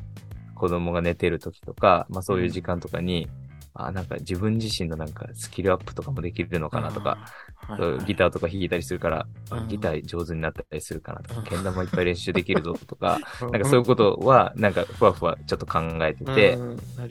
[0.55, 3.29] 子供が寝てる時とか、まあそういう時間とかに、
[3.73, 7.19] あ、なんか自分自身のなんかスキルアップとかもできるのかなとか、
[7.67, 9.27] あー、そうギターとか弾いたりするから、
[9.67, 11.43] ギター上手になったりするかなとか、うん。
[11.43, 16.63] けん玉いっぱい練習できるぞとか、な なんかそういうことは、なんかふわふわちょっと考えてて、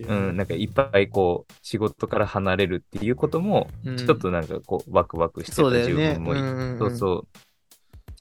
[0.06, 3.96] うんなん、かいっぱいこう、仕事から離れるっていうことも、うん。
[3.96, 5.92] ちょっとなんかこう、ワクワクしてた自。
[6.00, 6.46] 分もい、
[6.78, 7.40] そうそう、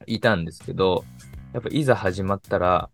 [0.07, 1.07] いたんですけど、
[1.53, 2.89] やっぱいざ始まったら、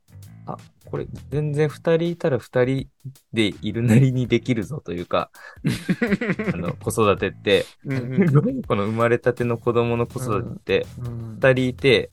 [0.46, 2.88] あ、これ全然二人いたら二人
[3.34, 5.32] でいるなりにできるぞというか、
[6.54, 8.64] あの、子育てって、うんうん。
[8.64, 11.36] この生まれたての子供の子育てって、うん。
[11.42, 12.12] 二人いて、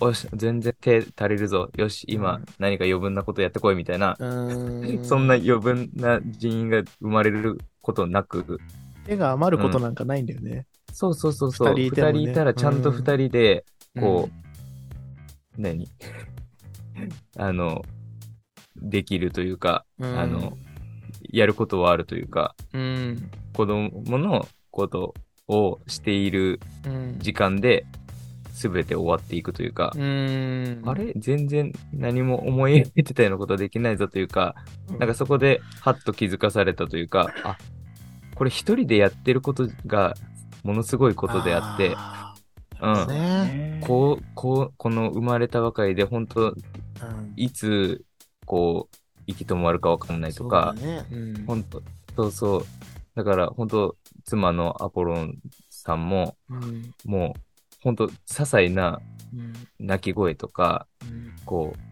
[0.00, 1.70] よし、全然手足りるぞ。
[1.76, 2.44] よし、今うん。
[2.58, 5.00] 何か余分なことやってこいみたいな、うん。
[5.04, 8.58] そんな余分な人員が生まれることなく、
[9.06, 10.66] 手が余ることなんかないんだよね。
[10.92, 12.12] そうそうそうそう、二二人ね。
[12.12, 13.64] 人いたらちゃんと二人で、
[13.98, 15.88] こう、何？
[17.36, 17.84] あの、
[18.76, 20.56] できるというか、うんあの、
[21.30, 23.30] やることはあるというか、うん。
[23.54, 25.14] 子供のこと
[25.48, 27.16] をしているうん。
[27.18, 27.86] 時間で、
[28.52, 30.82] すべて終わっていくというか、うん。
[30.84, 31.14] あれ？
[31.16, 34.54] 全然何も思い描いてたようなことはできないぞというか、
[34.98, 37.56] なんかそこでハッと気づかされたというか、あ、
[38.34, 40.14] これ一人でやってることが
[40.62, 42.34] ものすごいことであって、あ
[42.82, 43.80] うん。
[43.80, 46.56] こう、こう、この生まれたばかりで本当うん
[47.36, 48.04] いつ、
[48.46, 51.06] こう、行き止まるかわかんないとか、そうだね。
[51.10, 51.46] うん。
[51.46, 51.82] 本当
[52.16, 52.66] そうそう。
[53.14, 57.40] だから本当妻のアポロンさんも、うんもう、
[57.82, 59.00] 本当些細な
[59.32, 59.52] うん。
[59.78, 61.32] 泣き声とか、うん。
[61.44, 61.90] こう、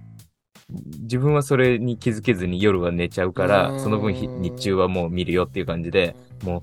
[1.01, 3.81] 自分はそれに気づけずに夜は寝ちゃうから、うん。
[3.81, 6.61] その分ひ日中はもう見るよっていう感じで、もう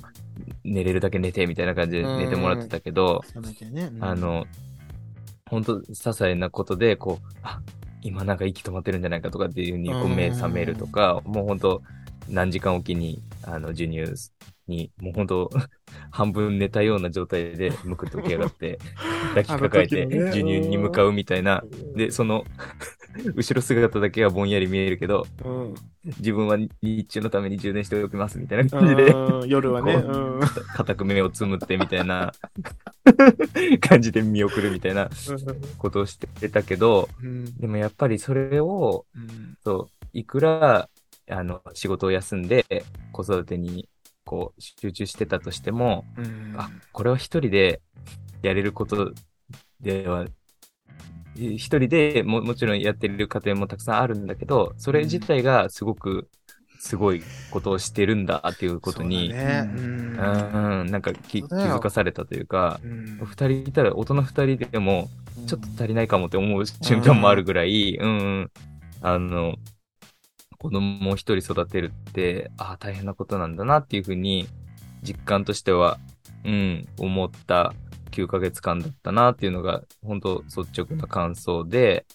[0.64, 3.24] 寝れるだけ寝てみたいな感じで寝てもらってたけど、
[3.72, 3.90] ね。
[3.94, 4.04] うん。
[4.04, 4.46] あの、
[5.50, 7.62] 本当些細なことで、こう、あ、
[8.06, 11.82] 今なんか息止まってるんじゃないかとかっていうふうに目覚めるとか、もう本当
[12.30, 14.04] 何時間おきに、あの、授乳
[14.68, 15.50] に、もう本当
[16.12, 18.78] 半分寝たような状態でむくっと起き上がって、
[19.30, 21.64] 抱きかかえて、授乳に向かうみたいな、
[21.96, 22.46] で、その、
[23.36, 25.76] 後ろ姿だけがぼんやり見えるけど、うん。
[26.18, 29.50] 自分は日中のために充電しておきますみたいな感じで、うん。
[29.50, 30.04] 夜はね。
[30.76, 32.34] 固く目をつむってみたいな。
[33.80, 35.10] 感じで見送るみたいな
[35.78, 37.58] ことをしてたけど、うん。
[37.58, 39.58] でもやっぱりそれを、うん。
[39.64, 40.90] そう、いくら、
[41.30, 42.66] あの、仕事を休んで
[43.12, 43.88] 子育てに、
[44.26, 46.54] こう、集中してたとしても、うん。
[46.58, 47.82] あ、これは一人で
[48.42, 49.14] やれること
[49.80, 50.26] では、
[51.36, 56.30] 一人でももちろんやってる家庭もたくさんあるんだけど、それ自体がすごく、
[56.80, 59.72] すごいことをしてるんだっていうことに、そうだね。
[59.72, 60.82] ん。
[60.82, 63.20] うん、なんか気づかされたというか、うん。
[63.24, 65.10] 二人いたら、大人二人でも、
[65.48, 68.52] ちょっと足りないかもって思う瞬間もあるぐらい、うん、うん、
[69.02, 69.56] あの、
[70.58, 74.48] 子供を一人育てるって、ああ、大変なことなんだなっていうふうに、
[75.02, 76.00] 実感としては、
[76.44, 77.74] うん、思った
[78.16, 82.06] 9ヶ月間だったなっていうのが、本当率直な感想で、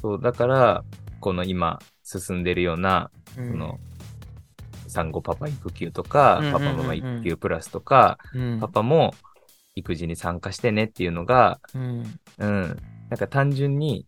[0.00, 0.84] そう、だから、
[1.20, 3.50] この今進んでるような、うん。
[3.50, 3.78] その、
[4.88, 8.60] 産後パパ育休とか、うんパパママ育休プラスとか、うん。
[8.60, 9.14] パパも
[9.76, 12.20] 育児に参加してねっていうのが、うん。
[12.38, 12.76] うん。
[13.08, 14.06] なんか単純に、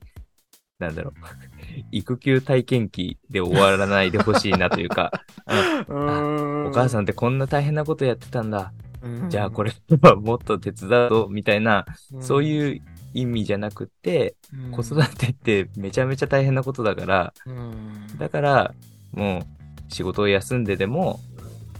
[0.78, 1.12] なんだろう、
[1.92, 5.12] 育休体験記で終わらないでほしいなというか、
[5.88, 6.66] うん。
[6.66, 8.72] お母さんってこんな大変なことやってたんだ。
[9.02, 9.30] うん。
[9.30, 11.84] じゃあこれはもっと手伝うぞ、みたいな、
[12.20, 12.82] そうういう
[13.14, 14.70] 意味じゃなくて、ん。
[14.72, 18.06] 子育てってめちゃめちゃ大変なことだから、うん。
[18.18, 18.74] だから、
[19.12, 21.20] もう仕事を休んででも、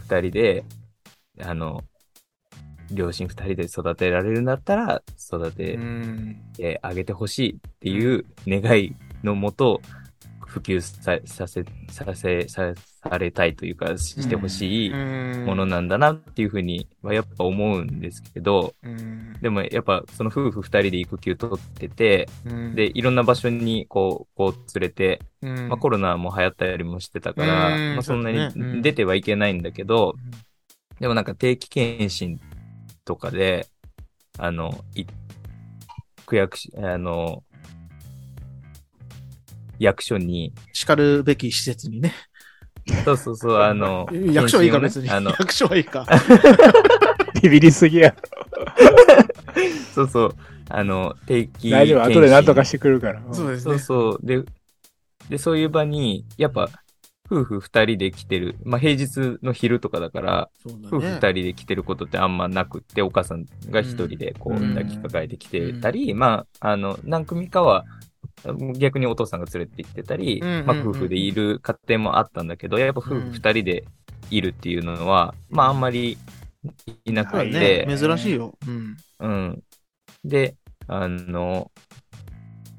[0.03, 0.65] 二人で、
[1.41, 1.83] あの、
[2.91, 6.41] 両親二人で育てられるんだったら、育てうん。
[6.53, 9.81] てあげてほしいっていう願いのもと、
[10.53, 19.33] 普及ささせ、させ、さされたいというか、してほしいものなんだなっていうふうにはやっぱ思うんですけど、うん。
[19.41, 22.75] でもやっぱその夫婦二人で育休取ってて、うん。
[22.75, 25.69] で、いろんな場所にこう、こう連れて、うん。
[25.69, 27.93] まあコロナも流行ったりもしてたから、うん。
[27.95, 30.13] まあそんなに出てはいけないんだけど、
[30.99, 32.39] でもなんか定期検診
[33.05, 33.67] とかで、
[34.37, 35.05] あの、い
[36.27, 37.43] 区役所、あの、
[39.83, 42.13] 役所に、叱るべき施設にね。
[43.05, 45.09] そうそうそう、あの、 役所はいいか、別に。
[45.09, 46.05] あの、役所はいいか。
[47.41, 48.15] ビビりすぎや。
[49.93, 50.35] そうそう、
[50.69, 53.21] あの、定期大丈夫、後で何とかしてくるから。
[53.31, 53.79] そうそうですね。
[53.79, 54.25] そう。
[54.25, 54.43] で、
[55.29, 56.69] で、そういう場に、やっぱ、
[57.31, 58.57] 夫婦二人で来てる。
[58.63, 61.19] まあ、平日の昼とかだから、そうだ夫婦二ね。
[61.19, 67.85] 人で来てることってあんまなくって、お母さんが一人でこう、うん抱きかかえてきてたり、まあ、あの、何組かは、
[68.77, 73.85] 逆にお父さんが連れてきてたり、うんうんうんまあ、夫婦でいる家庭もあったんだけど、やっぱ夫婦二人で
[74.29, 76.17] いるっていうのは、まあ、あんまり
[77.05, 77.97] いなくて、ね。
[77.97, 78.57] 珍しいよ。
[78.67, 78.97] うん。
[79.19, 79.63] うん。
[80.23, 80.55] で、
[80.87, 81.71] あの、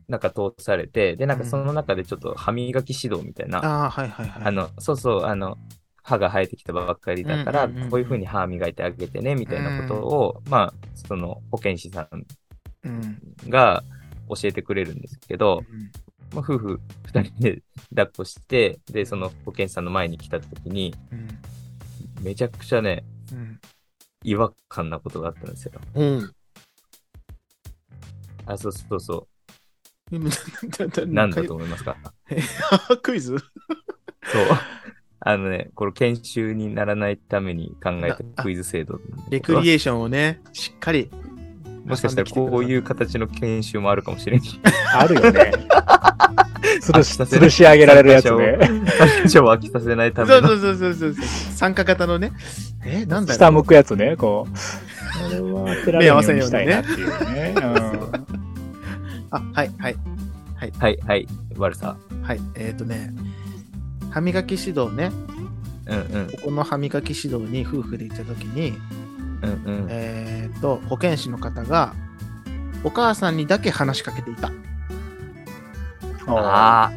[0.09, 4.43] なんか通されて、で、なんかその中でちょっと歯磨き指導みたいな、ああ、はいはいはい。
[4.45, 5.57] あの、そうそう、あの、
[6.03, 10.75] 歯が生えてきたばっかりだから、うんうんうんうんこういう風に歯磨いてあげてね、みたいなことを、まあ、
[11.09, 12.27] その保健師さん
[12.85, 13.19] うん。
[14.29, 15.63] が教えてくれるんですけど、
[16.33, 21.29] まあ、夫婦二人で 抱っこして、で、その保健師さんの前に来た時に、うん。
[22.23, 23.61] めちゃくちゃね、うん。
[24.23, 25.73] 違和感なことがあったんですよ。
[25.95, 26.35] うん。
[28.47, 29.29] あ、そうそうそ
[30.11, 30.17] う。
[30.17, 31.15] うん。
[31.15, 31.97] なんだと思いますか？
[33.03, 33.37] クイズ？
[33.39, 33.49] そう。
[35.27, 41.11] あのね、これ研修にならないために考えたクイズ制度レクリエーションをね、しっかり。
[41.85, 44.49] もしかしたらこういう形の研修もあるかもしれない。
[44.95, 45.53] あるよね。
[46.81, 48.59] つるし、飽きさせ吊るし上げられるやつね。
[49.27, 50.49] 参 を飽きさせないための。
[50.49, 51.15] そうそうそうそう。
[51.55, 52.33] 参加型のね。
[52.85, 54.53] え、なんだろう下向くやつね、こう。
[55.29, 57.55] これは当てられるようにしたいなっていうね。
[59.31, 59.97] あ、はい、はい。
[60.79, 61.97] はい、はい、悪さ。
[62.23, 62.41] はい。
[62.55, 63.13] えっ、とね、
[64.11, 65.11] 歯磨き指導ね。
[65.87, 68.73] うんうん、ここの歯磨き指導に夫婦で行った時に、
[69.43, 69.87] うんうん。
[69.91, 71.95] えっ、と、保健師の方が、
[72.83, 74.53] お母さんにだけ話しかけていた。
[76.27, 76.93] あああ、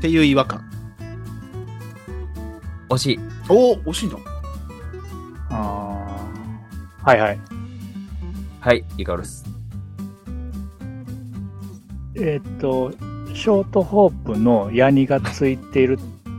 [0.00, 0.64] ていう違和感。
[2.88, 3.20] 惜しい。
[3.48, 4.16] おお、惜しいんだ。
[5.50, 7.06] あー。
[7.06, 7.38] はいはい。
[8.60, 9.44] はい、イカロス。
[12.14, 12.92] えっと、
[13.34, 15.98] ショートホープのヤニがついている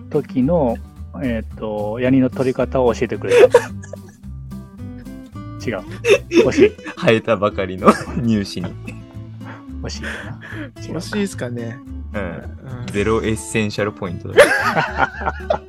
[0.10, 0.78] 時の、
[1.22, 3.60] えっと、ヤニの取り方を教えてくれた。
[5.70, 5.80] 違う。
[6.30, 6.72] 惜しい。
[6.98, 7.92] 生えたばかりの
[8.24, 8.74] 乳歯に。
[9.84, 10.88] 惜しいかな。
[10.88, 11.80] 違う惜しいですかね。
[12.14, 12.22] うん。
[12.22, 12.26] う
[12.84, 14.36] んゼロエッセンシャルポイントだ。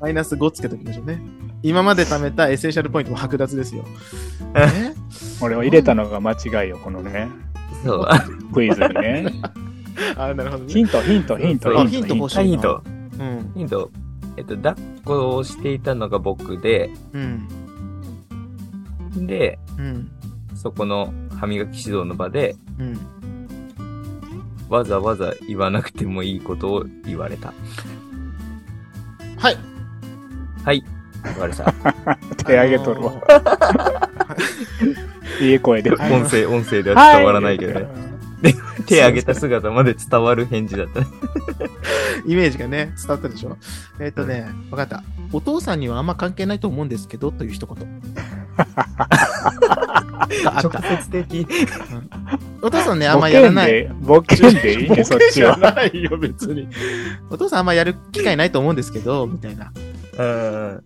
[0.00, 1.20] マイナス5つけときましょうね。
[1.62, 3.84] 今まで貯めたエッセンシャルポイントも剥奪ですよ。
[4.54, 4.94] え？
[5.40, 7.28] 俺を入れたのが間違いよ、このね、
[7.84, 8.52] そう。
[8.52, 9.32] クイズにね。
[10.16, 10.72] あ、なるほどね。
[10.72, 12.82] ヒント、ヒント、ヒント、ヒント欲しいはい、ヒント。
[13.18, 13.52] うん。
[13.54, 13.90] ヒント。
[14.36, 17.48] えっと、抱っこをしていたのが僕で、うん。
[19.16, 20.10] で、うん。
[20.54, 22.98] そこの歯磨き指導の場で、うん。
[24.68, 27.52] わざわざ言わなくてもいいことを言われた。
[29.38, 29.56] はい。
[30.64, 30.82] はい。
[31.24, 31.72] 言われた。
[32.44, 33.12] 手上げとるわ。
[35.40, 35.92] いい声で。
[35.92, 37.86] 音声、音声では伝わらないけどね。
[38.86, 41.06] 手上げた姿まで伝わる返事だったね。
[42.26, 43.56] イメージがね、伝わったでしょ？
[44.00, 45.02] えっ、とね、わかった。
[45.32, 48.02] お父さんにはあんま関係ないと思うんですけど、という一言。
[48.56, 48.66] が
[50.56, 50.82] あった。
[50.82, 51.46] 接的。
[52.62, 53.86] お父さんね、あんボまやらない。
[54.00, 54.90] ボケんでいい？
[54.90, 55.56] ね、そっちは。
[55.56, 56.68] ないよ、別に。
[57.30, 59.72] お父さんあんまやる機会ないと思うんですけど、みたいな。
[60.18, 60.82] うん。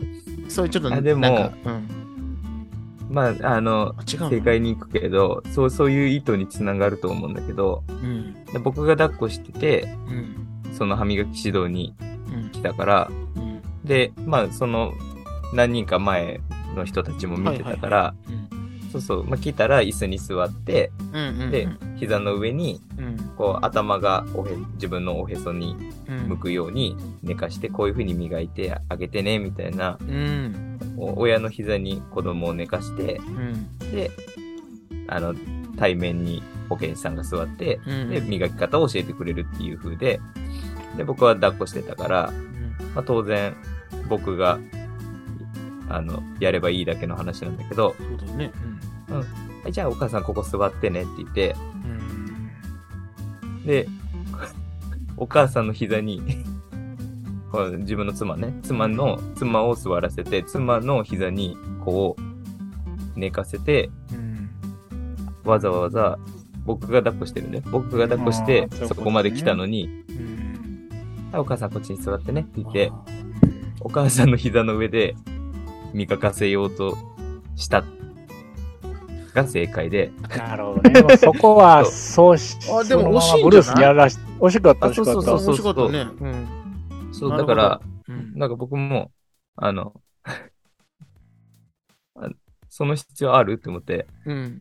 [0.48, 1.88] そういうちょっと、あでもなんか、うん。
[3.10, 8.44] まあ、あの、正解に行くけど、そう、そういう意図につながると思うんだけど、うん。
[8.46, 10.74] で僕が抱っこしてて、うん。
[10.74, 11.94] その歯磨き指導に
[12.32, 12.50] うん。
[12.50, 13.60] 来たから、うん。
[13.84, 14.92] で、まあ、その、
[15.54, 16.40] 何人か前
[16.74, 18.14] の人たちも見てたから、
[18.90, 21.42] そうそう、まあ、来たら椅子に座って、うん。
[21.42, 21.50] うん。
[21.50, 23.16] で、膝の上に、うん。
[23.36, 25.76] こう、頭がおへ、自分のおへそに
[26.08, 26.28] うん。
[26.28, 30.78] 向くように寝かして、こういう風に磨いてあげてね、みたいな、うん。
[30.96, 33.78] お親の膝に子供を寝かして、うん。
[33.92, 34.10] で、
[35.06, 35.34] あの、
[35.76, 38.10] 対面に保健師さんが座って、うん。
[38.10, 40.20] で、磨き方を教えてくれるっていう風で、
[40.96, 42.32] で、僕は抱っこしてたから、
[42.96, 43.54] まあ、当然、
[44.08, 44.58] 僕が、
[45.90, 48.52] あの、やればいいだけの話なんだけど、そうだね。
[49.08, 53.66] はいじゃあお母さんここ座ってねって言って、うん。
[53.66, 53.86] で、
[55.18, 56.22] お母さんの膝に、
[57.52, 64.48] こう自分の妻ね、妻の、妻を座らせて、妻の膝に、こう、寝かせて、うん。
[65.44, 66.18] わざわざ、
[66.64, 67.62] 僕が抱っこしてるね。
[67.70, 70.24] 僕が抱っこしてそこまで来たのに、うん。
[71.32, 72.90] はいお母さんこっちに座ってねって言って、
[73.80, 75.14] お母さんの膝の上で
[75.92, 76.96] 磨かせようと
[77.56, 77.84] した。
[79.34, 81.02] が正解で、なるほどね。
[81.02, 83.60] ま あそこは、そうし、あでも惜しいんじゃない？
[83.62, 85.12] ブルーやらし、惜しかった、あ惜しかった。
[85.12, 86.00] そうそう面白かったね。
[86.20, 87.12] うん。
[87.12, 89.12] そう、だから、うんなんか僕も、
[89.56, 89.92] あの、
[92.16, 92.28] あ
[92.68, 93.52] その必要ある？
[93.52, 94.60] って思って、うん。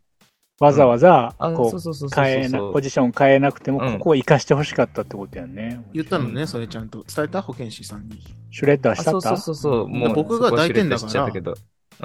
[0.59, 5.83] わざわざ、あ、こそうそうそうそう変えな、そうポジション変えなくても、うんここを活かしてほしかったってことやんね。
[5.93, 7.05] 言ったのね、それちゃんと。
[7.13, 7.41] 伝えた？
[7.41, 8.21] 保健師さんに。
[8.51, 11.25] シュレッダーあそうそうしたったそうそう、もう、僕が抱いてんだから。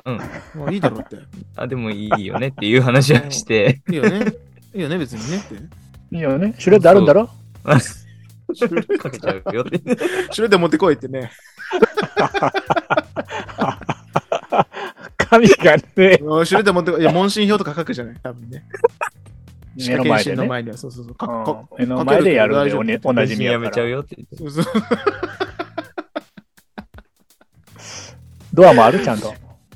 [0.07, 0.20] うん。
[0.61, 1.16] もういいだろうって。
[1.57, 4.32] あ、でもいいよねっていう話はして、いいよね。
[4.74, 5.55] いいよね、別にねって。
[6.16, 6.55] いいよね。
[6.59, 7.28] シュレッダーあるんだろ？
[8.98, 9.78] かけちゃうよって。
[10.32, 11.32] シュレッダー持ってこいってね。
[15.35, 17.01] 神がね、うんシュレッダー持ってこい。
[17.01, 18.16] いや、問診票とか書くじゃない？
[18.22, 18.64] 多分ね。
[19.78, 20.37] 歯 目の前でね。
[20.37, 21.14] 診の前には、そうそうそう。
[21.14, 23.59] かうんか目の前でやるんで、ねとおなじみや。
[23.59, 24.37] めちゃうよって言って。
[24.37, 24.74] そうそう
[28.53, 29.35] ドアもあるちゃんと。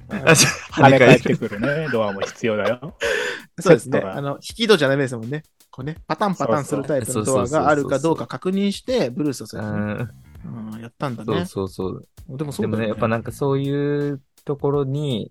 [0.09, 1.89] 跳ね返ってくるね。
[1.93, 2.95] ドアも必要だよ。
[3.61, 4.01] そうですね。
[4.01, 5.43] あの、引き戸じゃダメですもんね。
[5.71, 10.09] こうね、パタンパタンするタイプのドアがあるかどうか確認して、ブルースをそうやってね
[10.45, 11.45] うんうんやったんだそうね。
[11.45, 12.09] そうそう。
[12.29, 15.31] でもそうだよでもね、やっぱなんかそういうところに、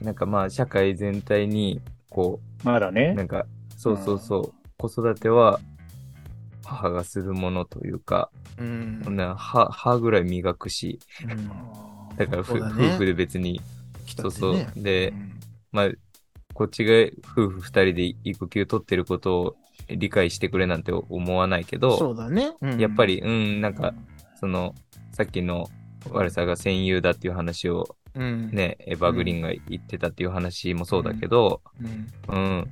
[0.00, 0.06] うん。
[0.06, 3.14] なんかまあ社会全体に、こう、まだね。
[3.14, 3.22] な。
[3.22, 3.46] んか、
[3.78, 5.58] そうそうそう、子育ては
[6.66, 9.00] 母がするものというか、うん。
[9.16, 11.48] ね歯、歯ぐらい磨くし、うん。
[12.16, 12.56] だから夫
[12.98, 13.62] 婦で別に、
[14.04, 14.68] 来たそうね。
[14.76, 15.40] でう、ん。
[15.72, 15.90] まあ、
[16.52, 16.92] こっちが
[17.32, 19.56] 夫婦二人で育休取ってることを
[19.88, 22.52] 理解してくれなんて思わないけど、そうだね。
[22.60, 22.78] うん。
[22.78, 23.94] やっぱり、うん、なんか、
[24.38, 24.74] その、
[25.12, 25.70] さっきの
[26.10, 31.62] 悪さが戦友だっていう話をうん、ね、エヴァグリーンが言ってたっていう話もそうだけど、
[32.28, 32.36] うん。
[32.36, 32.70] うん。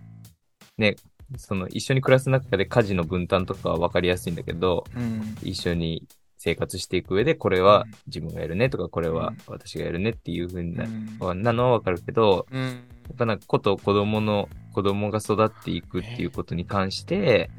[0.77, 0.97] ね、
[1.37, 5.37] その一緒に暮らす中で家事の分担とかは分かりやすいんだけど、うん。
[5.43, 6.03] 一緒に
[6.37, 12.63] 生活していく上で、これは自分がやるねとか、これは私がやるねっていう風にな,、なのはわかるけど、うん。
[12.63, 12.71] や
[13.13, 17.51] っぱなんかこと子供の、子供が育っていくっていうことに関して、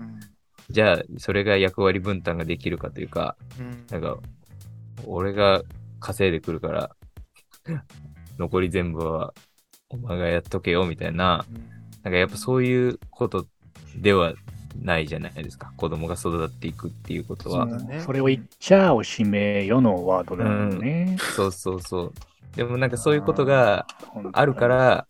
[0.70, 3.86] じゃあ、それが役割分担ができるかというか、うん。
[3.90, 4.18] なんか、
[5.06, 5.64] 俺が
[6.02, 6.96] 稼いでくるから、
[8.38, 9.34] 残り全部は
[9.90, 11.46] お前がやっとけよみたいな、
[12.04, 13.48] なんかやっぱそういうこと
[13.96, 14.34] では
[14.82, 15.72] ないじゃないですか。
[15.78, 17.68] 子供が育っていくっていうことは。
[17.68, 21.18] そうだねそれを言っちゃおしめよのワードだよね。
[21.36, 22.14] そうそうそう。
[22.56, 23.86] でもなんかそういうことが
[24.34, 25.08] あるか、ら、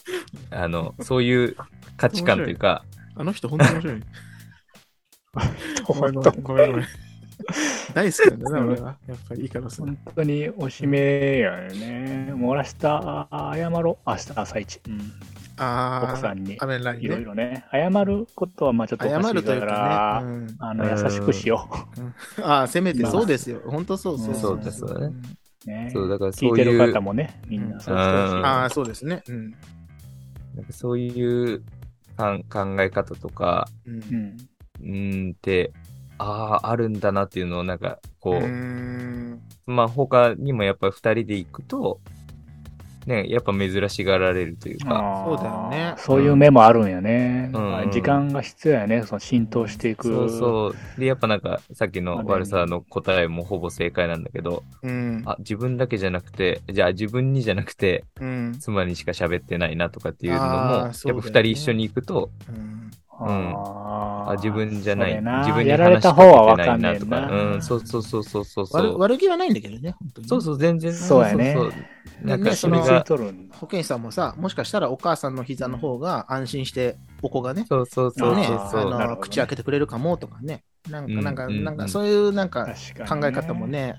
[0.52, 1.56] あの、そういう
[1.96, 2.84] 価値観というか、
[3.16, 4.04] あの人本当に面白い。
[5.86, 7.07] ごめんごめん。
[7.94, 8.98] 大好きなんだね、俺は。
[9.08, 9.84] やっぱりいいからさ。
[9.84, 12.34] 本当におしめやよね。
[12.36, 14.10] もう明日謝ろう。
[14.10, 14.82] 明日朝一。
[14.88, 15.12] うん
[15.60, 17.26] ああ、奥さんにいろいね。
[17.26, 17.66] ろね。
[17.72, 20.32] 謝ることはまあちょっとおかしいか謝るというら、かね。
[20.34, 21.68] うんあの、優しくしよ
[22.44, 23.62] ああ、せめてまあそうですよ。
[23.66, 25.16] 本当そうそうそうだそうだね
[25.66, 25.70] う。
[25.70, 28.36] ね、そう、だから聞いうてそいう、る方もね、みんなそうしてほしい。
[28.36, 29.24] うんああ、そうですね。
[29.28, 29.52] うん。
[30.56, 31.64] なんかそういう
[32.16, 34.38] かん考え方とか、うん
[34.82, 35.72] うんって、
[36.18, 42.00] ああ、あるんだなっていうのをなんか、こう、まあ他にもやっぱ二人で行くと、
[43.08, 47.50] ね、やっぱ珍しがられるというか、そうだよねそういう目もあるんやね。
[47.54, 49.04] うん時間が必要やね。
[49.04, 50.08] その浸透していく。
[50.08, 51.00] そうそう。
[51.00, 55.24] で、やっぱなんか、さっきの悪さの答えもほぼ正解なんだけど、うん。
[55.26, 58.58] あ、自分だけじゃなくて、じゃあ自分にじゃなくて、うん。
[58.60, 63.77] 妻にしか喋ってないなとかっていうのも、あーやっぱ二人一緒に行くと、うんあー
[64.32, 67.54] あ、自分じゃない、自分にやられ話したか方はけてわかんないなとか、な。
[67.54, 68.98] うん、そうそうそうそうそうそ悪う。
[69.00, 70.28] 悪気はないんだけどね、本当に。
[70.28, 70.94] そうそう、全然。
[70.94, 73.56] そうやねそうそうなんかねそれが、とるんだ。
[73.58, 78.82] 保健師さんもさ、もしかしたらお母さんの膝の方が安心して、お子がね、そうそうそうね、そうそう。
[78.94, 80.64] あのね口開けてくれるかもとかね。
[80.90, 82.68] なんか、うんなんか、うんなんか、そういうなんか
[83.08, 83.68] 考え方も。
[83.68, 83.98] ね、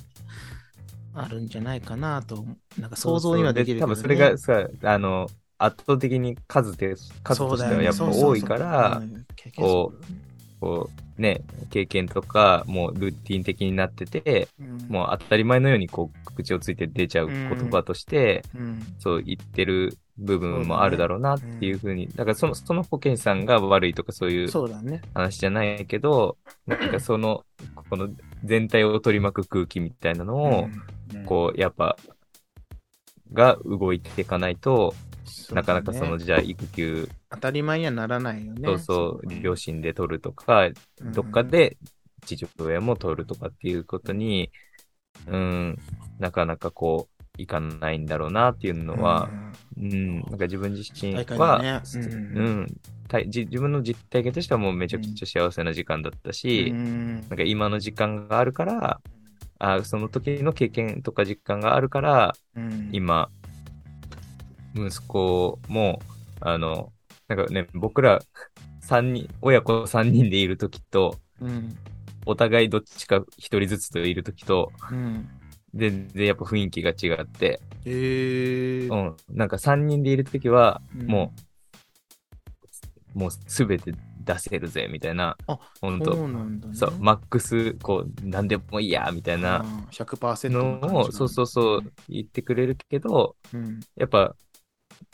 [1.15, 2.45] あるんじゃないかなと、
[2.79, 3.93] なんか想像にはできるけど、ね。
[3.93, 9.03] 多分それがさ、あの、圧倒的に数で、数としてはやっぱ多いから、
[9.57, 9.93] こ
[10.61, 24.49] こう、ね、経験とか、もうルーティン的になってて、うん、もう当たり前のようにこう、口をついて出ちゃう言葉として、うん、そう言ってる部分もあるだろうなっていうふうに、だからその、その保健師さんが悪いとかそういう。
[25.15, 26.37] 話じゃないけど、
[26.67, 27.45] なんかその、
[27.91, 28.09] この
[28.45, 30.69] 全体を取り巻く空気みたいなのを、
[31.15, 31.25] うん。
[31.25, 31.97] こう、やっぱ、
[33.33, 34.95] が動いていかないと、
[35.53, 38.61] なかなかその、ねじゃあ育休、当たり前にはならないよね。
[38.65, 41.13] そうそう、こ両親で取るとか、うん。
[41.13, 41.77] どっかで
[42.25, 44.51] 父親も取るとかっていうことに、
[45.27, 45.79] うん、
[46.19, 49.31] なかなかこう、いかないんだろうなっていうのは、
[49.77, 51.83] うん、なんか自分自身は、だね。
[51.95, 52.67] ううん
[53.25, 57.21] 自分の実体験としてはもうめちゃくちゃ幸せな時間だったし、うん。
[57.21, 59.01] なんか今の時間があるから、
[59.59, 62.91] あその時の経験とか実感があるから、うん。
[62.93, 63.31] 今、
[64.75, 66.01] 息子も、
[66.41, 66.93] あの、
[67.29, 68.21] なんかね、僕ら
[68.81, 71.77] 三人、親子3人でいるときと、うん。
[72.27, 75.29] お互いどっちか一人ずつといるときと、うん。
[75.75, 78.93] 全然やっぱ雰囲気が違って、えー。
[78.93, 79.17] うん。
[79.37, 81.33] なんか3人でいるときは、うんも
[83.15, 83.93] う、もうすべて
[84.25, 85.37] 出せるぜ、みたいな。
[85.47, 86.15] あほんと。
[86.15, 86.75] そうなんだね。
[86.75, 93.81] そう、マックス、こう、なんでもいいや、みたいなあー100%のを、そうそうそう、言ってくれるけど、うん。
[93.97, 94.37] やっぱ、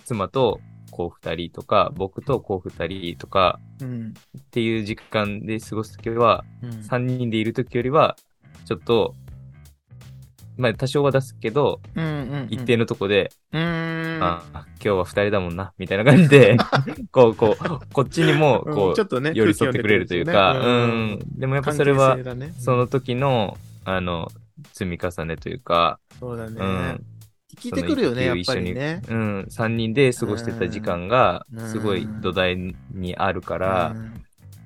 [0.04, 0.60] 妻と、
[0.90, 4.14] こう二人とか、僕とこう二人とかうん。
[4.38, 6.82] っていう時間で過ごすときは、うん。
[6.82, 8.16] 三人でいるときよりは、
[8.64, 9.14] ちょっと、
[10.56, 12.46] まあ多少は出すけど、うんうんうん。
[12.50, 14.22] 一定のとこで、うーん。
[14.22, 16.56] あ今日は二人だもんな、みたいな感じで、
[17.10, 24.28] こう、こう、こっちにも、うんこう、ちょっとね、寄り添ってくれるというか、空気読うんんでもやっぱ関それはねその時の、あの、
[24.72, 26.56] 積み重ねというか、そうだね。
[26.60, 27.04] うん
[27.54, 29.02] 聞いてくるよね、やっぱりね。
[29.08, 33.94] うん、三人で過ごしてた時間がう、んすごい土台にあるから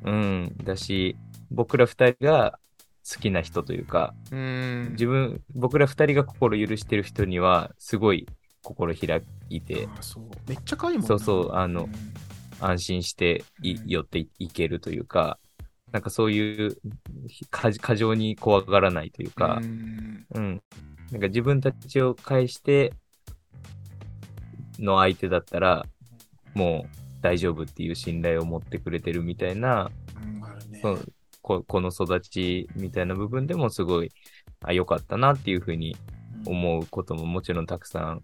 [0.05, 0.16] う、んう
[0.47, 1.16] ん、だし、
[1.51, 2.59] 僕ら二人が
[3.09, 4.89] 好きな人というか、うん。
[4.93, 8.26] 自分、僕ら二人が心許してる人には、すごい
[8.62, 10.24] 心開いて、あそう。
[10.47, 11.93] めっちゃ可愛いもんなそうそうあのうん
[12.61, 15.39] 安心して寄っていけるというか、
[15.93, 16.76] なんかそういう
[17.51, 20.62] 過過剰に怖がらないというかう、んうん。
[21.13, 22.93] なんか自分たちを介して
[24.79, 25.87] の相手だったら、
[26.55, 29.91] もう大丈夫っていう信頼を持ってくれてるみたいな、
[30.23, 30.83] うんね。
[31.41, 34.13] ここの育ちみたいな部分でもすごい、
[34.63, 35.97] あ、良かったなっていうふうに
[36.45, 38.23] 思うことももちろんたくさん。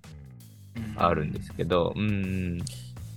[0.96, 2.58] あるんですけど、うん。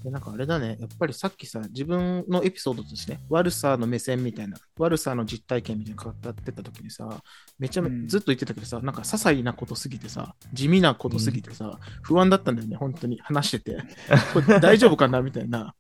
[0.08, 7.22] でなんかあれだね、やっぱりさっきさ、自分のエピソードとしてね、悪さの目線みたいな、悪さの実体験みたいなの語ってた時にさ、
[7.60, 13.78] めちゃめ、うんずっと言ってたけどさ、なんか些細なことすぎてさ、地味なことすぎてさ、不安だったんだよね、本当に話してて。
[14.34, 15.76] これ大丈夫かなみたいな。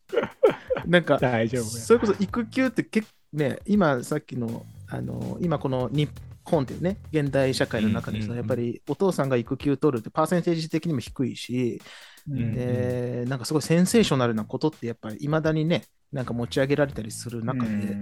[0.85, 1.69] なんか、大丈夫や。
[1.69, 6.09] それこそ育休って結構ね、今さっきの、あの、今この日
[6.43, 18.01] 本っていうね、現代社会の中でさ、うんうんうんやっぱりお父さんが育休取るってパーセンテージ的にも低いし、うんで、なんかすごいセンセーショナルなことってやっぱり未だにね、なんか持ち上げられたりする中で、うん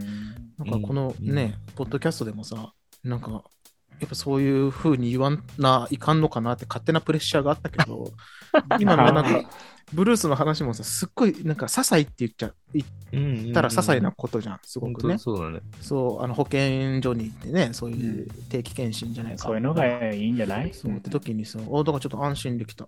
[0.58, 2.74] なんかこのうんね、ポッドキャストでもさ、
[3.04, 3.44] なんか、
[4.00, 8.12] やっぱそういう風に言わんないかんのかなって勝手なプレッシャーがあったけど、
[8.80, 9.50] 今のなんか、
[9.94, 15.18] ブルースの話もさ、すっごいなんか、些細って言っちゃ言っうんたら些細なことじゃん、すごくね。
[15.18, 15.60] そうだね。
[15.82, 19.44] そう、あの保健所に行ってね、そういう定期検診じゃないか。
[19.44, 20.74] そういうのがいいんじゃない？
[20.74, 22.88] そうって時にさ、おだからちょっと安心できた。